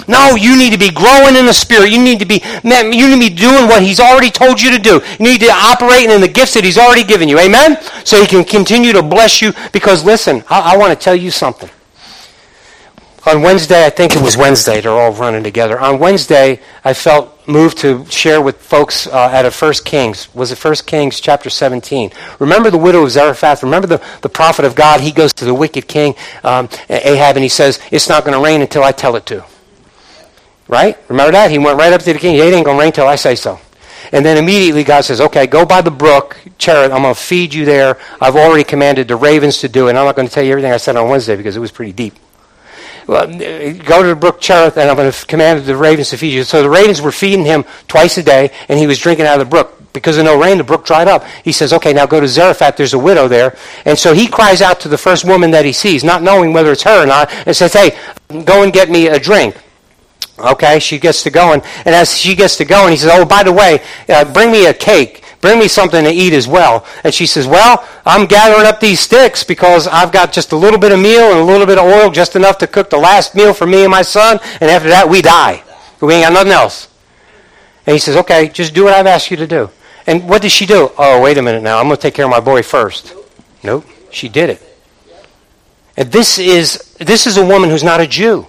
[0.08, 1.90] No, you need to be growing in the spirit.
[1.90, 4.70] You need to be man, you need to be doing what he's already told you
[4.70, 5.00] to do.
[5.18, 7.38] You need to operate in the gifts that he's already given you.
[7.38, 7.78] Amen?
[8.04, 11.30] So he can continue to bless you because listen, I, I want to tell you
[11.30, 11.70] something
[13.24, 15.78] on Wednesday, I think it was Wednesday, they're all running together.
[15.78, 20.32] On Wednesday, I felt moved to share with folks uh, of 1 Kings.
[20.34, 22.10] Was it First Kings chapter 17?
[22.40, 23.62] Remember the widow of Zarephath?
[23.62, 25.00] Remember the, the prophet of God?
[25.00, 28.42] He goes to the wicked king, um, Ahab, and he says, It's not going to
[28.42, 29.44] rain until I tell it to.
[30.66, 30.98] Right?
[31.08, 31.50] Remember that?
[31.50, 32.36] He went right up to the king.
[32.36, 33.60] It ain't going to rain until I say so.
[34.10, 36.90] And then immediately God says, okay, go by the brook, Cherith.
[36.90, 37.98] I'm going to feed you there.
[38.20, 39.90] I've already commanded the ravens to do it.
[39.90, 41.70] And I'm not going to tell you everything I said on Wednesday because it was
[41.70, 42.14] pretty deep
[43.06, 46.32] well, go to the brook Cherith, and I'm going to command the ravens to feed
[46.32, 46.44] you.
[46.44, 49.46] So the ravens were feeding him twice a day, and he was drinking out of
[49.46, 49.78] the brook.
[49.92, 51.22] Because of no rain, the brook dried up.
[51.44, 52.76] He says, okay, now go to Zarephath.
[52.76, 53.58] There's a widow there.
[53.84, 56.72] And so he cries out to the first woman that he sees, not knowing whether
[56.72, 57.98] it's her or not, and says, hey,
[58.44, 59.54] go and get me a drink.
[60.38, 61.62] Okay, she gets to going.
[61.84, 64.66] And as she gets to going, he says, oh, by the way, uh, bring me
[64.66, 65.22] a cake.
[65.42, 66.86] Bring me something to eat as well.
[67.02, 70.78] And she says, Well, I'm gathering up these sticks because I've got just a little
[70.78, 73.34] bit of meal and a little bit of oil, just enough to cook the last
[73.34, 74.38] meal for me and my son.
[74.60, 75.64] And after that, we die.
[76.00, 76.88] We ain't got nothing else.
[77.86, 79.68] And he says, Okay, just do what I've asked you to do.
[80.06, 80.92] And what does she do?
[80.96, 81.78] Oh, wait a minute now.
[81.78, 83.12] I'm going to take care of my boy first.
[83.64, 84.62] Nope, she did it.
[85.96, 88.46] And this is, this is a woman who's not a Jew.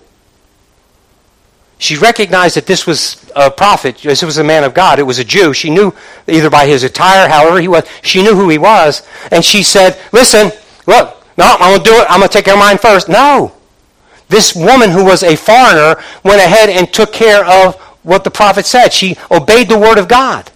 [1.83, 5.19] She recognized that this was a prophet, this was a man of God, it was
[5.19, 5.53] a Jew.
[5.53, 5.93] She knew
[6.29, 9.05] either by his attire, however he was, she knew who he was.
[9.31, 10.53] And she said, Listen,
[10.87, 12.05] look, no, I'm going to do it.
[12.09, 13.09] I'm going to take care of mine first.
[13.09, 13.51] No.
[14.29, 18.65] This woman who was a foreigner went ahead and took care of what the prophet
[18.65, 18.93] said.
[18.93, 20.51] She obeyed the word of God.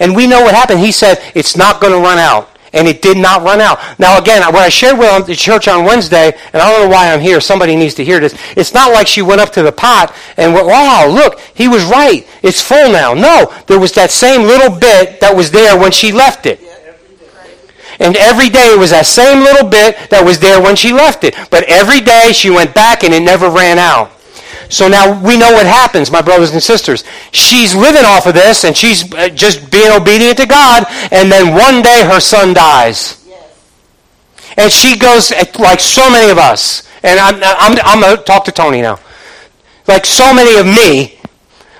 [0.00, 0.80] And we know what happened.
[0.80, 3.78] He said, It's not going to run out and it did not run out.
[3.98, 7.12] Now, again, what I shared with the church on Wednesday, and I don't know why
[7.12, 8.36] I'm here, somebody needs to hear this.
[8.56, 11.84] It's not like she went up to the pot and went, wow, look, he was
[11.84, 12.26] right.
[12.42, 13.14] It's full now.
[13.14, 16.60] No, there was that same little bit that was there when she left it.
[18.00, 21.24] And every day it was that same little bit that was there when she left
[21.24, 21.36] it.
[21.50, 24.10] But every day she went back and it never ran out.
[24.72, 27.04] So now we know what happens, my brothers and sisters.
[27.30, 30.86] She's living off of this and she's uh, just being obedient to God.
[31.10, 33.22] And then one day her son dies.
[34.56, 38.22] And she goes, uh, like so many of us, and I'm, I'm, I'm going to
[38.22, 38.98] talk to Tony now.
[39.86, 41.18] Like so many of me,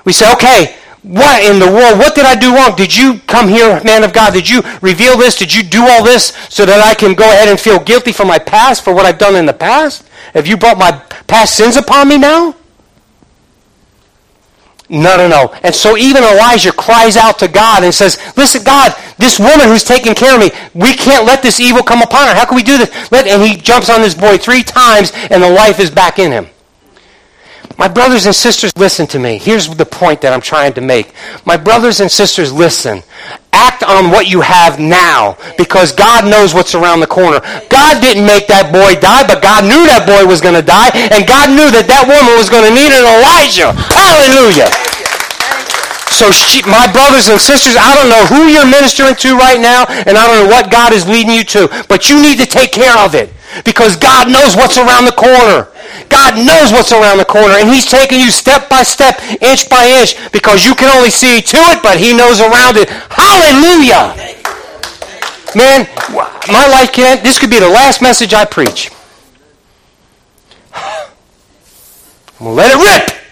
[0.04, 1.98] we say, okay, what in the world?
[1.98, 2.76] What did I do wrong?
[2.76, 4.34] Did you come here, man of God?
[4.34, 5.36] Did you reveal this?
[5.36, 8.26] Did you do all this so that I can go ahead and feel guilty for
[8.26, 10.06] my past, for what I've done in the past?
[10.34, 10.92] Have you brought my
[11.26, 12.54] past sins upon me now?
[14.92, 15.54] No, no, no.
[15.62, 19.84] And so even Elijah cries out to God and says, Listen, God, this woman who's
[19.84, 22.34] taking care of me, we can't let this evil come upon her.
[22.34, 23.10] How can we do this?
[23.10, 26.30] Let, and he jumps on this boy three times, and the life is back in
[26.30, 26.46] him.
[27.78, 29.38] My brothers and sisters, listen to me.
[29.38, 31.14] Here's the point that I'm trying to make.
[31.46, 33.02] My brothers and sisters, listen.
[33.52, 37.40] Act on what you have now because God knows what's around the corner.
[37.68, 40.88] God didn't make that boy die, but God knew that boy was going to die,
[41.12, 43.76] and God knew that that woman was going to need an Elijah.
[43.92, 44.72] Hallelujah.
[46.12, 49.84] So, she, my brothers and sisters, I don't know who you're ministering to right now,
[49.88, 52.72] and I don't know what God is leading you to, but you need to take
[52.72, 53.32] care of it
[53.64, 55.68] because God knows what's around the corner.
[56.08, 59.84] God knows what's around the corner, and He's taking you step by step, inch by
[60.00, 62.88] inch, because you can only see to it, but He knows around it.
[63.10, 64.14] Hallelujah!
[65.54, 65.86] Man,
[66.48, 68.90] my life can't, This could be the last message I preach.
[72.40, 73.22] I'm going to let it rip.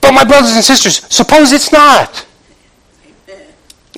[0.00, 2.26] But my brothers and sisters, suppose it's not.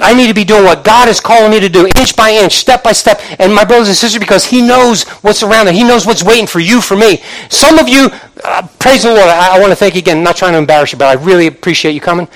[0.00, 2.54] I need to be doing what God is calling me to do, inch by inch,
[2.54, 3.20] step by step.
[3.38, 5.74] And my brothers and sisters, because He knows what's around there.
[5.74, 7.22] He knows what's waiting for you, for me.
[7.48, 8.08] Some of you,
[8.42, 9.28] uh, praise the Lord.
[9.28, 10.18] I, I want to thank you again.
[10.18, 12.26] I'm not trying to embarrass you, but I really appreciate you coming.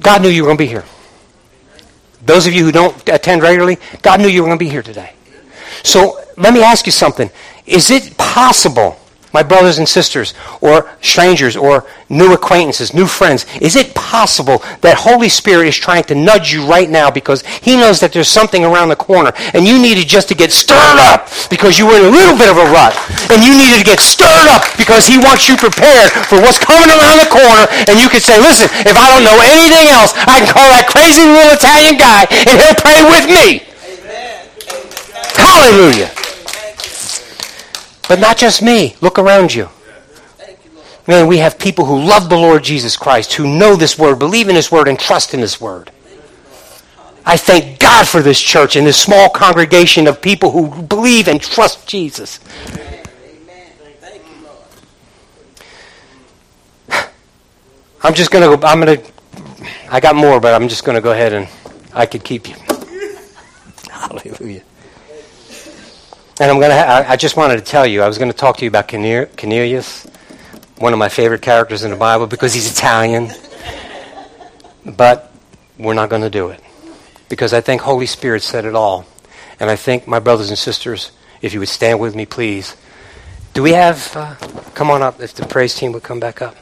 [0.00, 0.84] God knew you were going to be here.
[2.24, 4.82] Those of you who don't attend regularly, God knew you were going to be here
[4.82, 5.12] today.
[5.82, 7.30] So let me ask you something.
[7.66, 8.96] Is it possible
[9.32, 14.96] my brothers and sisters, or strangers, or new acquaintances, new friends, is it possible that
[15.00, 18.64] Holy Spirit is trying to nudge you right now because He knows that there's something
[18.64, 22.04] around the corner and you needed just to get stirred up because you were in
[22.04, 22.92] a little bit of a rut
[23.32, 26.92] and you needed to get stirred up because He wants you prepared for what's coming
[26.92, 30.44] around the corner and you could say, listen, if I don't know anything else, I
[30.44, 33.64] can call that crazy little Italian guy and he'll pray with me.
[33.88, 34.44] Amen.
[35.40, 36.12] Hallelujah.
[38.12, 38.94] But not just me.
[39.00, 39.70] Look around you.
[41.08, 44.50] Man, we have people who love the Lord Jesus Christ, who know this word, believe
[44.50, 45.90] in this word, and trust in this word.
[47.24, 51.40] I thank God for this church and this small congregation of people who believe and
[51.40, 52.38] trust Jesus.
[52.68, 53.02] Amen.
[54.02, 54.20] Amen.
[54.26, 54.46] You,
[56.90, 57.08] Lord.
[58.02, 59.02] I'm just to go, I'm to,
[59.90, 61.48] I got more, but I'm just to go ahead and
[61.94, 62.56] I could keep you.
[63.90, 64.64] Hallelujah.
[66.42, 66.74] And I'm gonna.
[66.74, 68.02] Ha- I just wanted to tell you.
[68.02, 70.08] I was going to talk to you about Cornelius,
[70.76, 73.30] one of my favorite characters in the Bible, because he's Italian.
[74.84, 75.32] But
[75.78, 76.60] we're not going to do it
[77.28, 79.06] because I think Holy Spirit said it all.
[79.60, 81.12] And I think my brothers and sisters,
[81.42, 82.74] if you would stand with me, please.
[83.54, 84.10] Do we have?
[84.16, 84.34] Uh,
[84.74, 85.20] come on up.
[85.20, 86.56] If the praise team would come back up.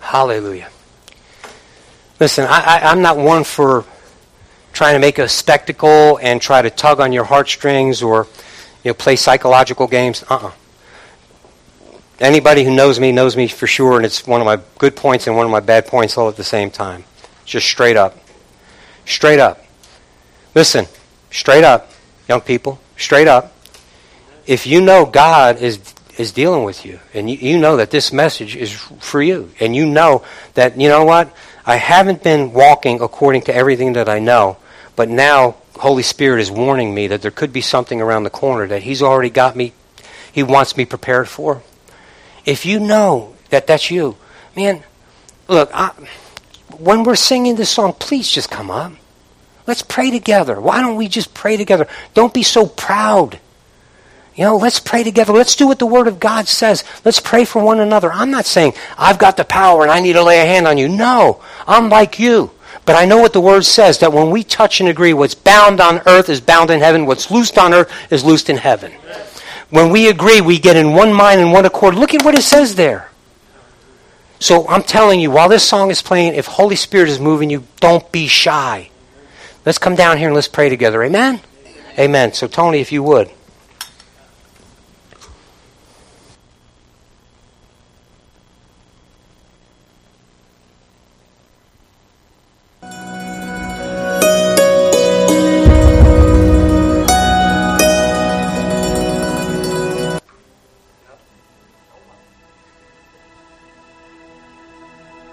[0.00, 0.70] Hallelujah.
[2.20, 3.84] Listen, I, I, I'm not one for
[4.72, 8.26] trying to make a spectacle and try to tug on your heartstrings or
[8.82, 10.24] you know, play psychological games.
[10.28, 10.52] Uh-uh.
[12.18, 15.28] Anybody who knows me knows me for sure, and it's one of my good points
[15.28, 17.04] and one of my bad points all at the same time.
[17.44, 18.18] Just straight up.
[19.04, 19.64] Straight up.
[20.54, 20.86] Listen,
[21.30, 21.92] straight up,
[22.28, 23.54] young people, straight up.
[24.46, 25.78] If you know God is
[26.18, 29.76] is dealing with you, and you, you know that this message is for you, and
[29.76, 31.32] you know that, you know what,
[31.68, 34.56] I haven't been walking according to everything that I know,
[34.96, 38.66] but now Holy Spirit is warning me that there could be something around the corner
[38.68, 39.74] that He's already got me,
[40.32, 41.62] He wants me prepared for.
[42.46, 44.16] If you know that that's you,
[44.56, 44.82] man,
[45.46, 45.90] look, I,
[46.78, 48.94] when we're singing this song, please just come up.
[49.66, 50.58] Let's pray together.
[50.58, 51.86] Why don't we just pray together?
[52.14, 53.40] Don't be so proud.
[54.38, 55.32] You know, let's pray together.
[55.32, 56.84] Let's do what the Word of God says.
[57.04, 58.12] Let's pray for one another.
[58.12, 60.78] I'm not saying I've got the power and I need to lay a hand on
[60.78, 60.88] you.
[60.88, 62.52] No, I'm like you.
[62.86, 65.80] But I know what the Word says that when we touch and agree, what's bound
[65.80, 68.92] on earth is bound in heaven, what's loosed on earth is loosed in heaven.
[69.70, 71.96] When we agree, we get in one mind and one accord.
[71.96, 73.10] Look at what it says there.
[74.38, 77.64] So I'm telling you, while this song is playing, if Holy Spirit is moving you,
[77.80, 78.90] don't be shy.
[79.66, 81.02] Let's come down here and let's pray together.
[81.02, 81.40] Amen?
[81.98, 82.34] Amen.
[82.34, 83.32] So, Tony, if you would.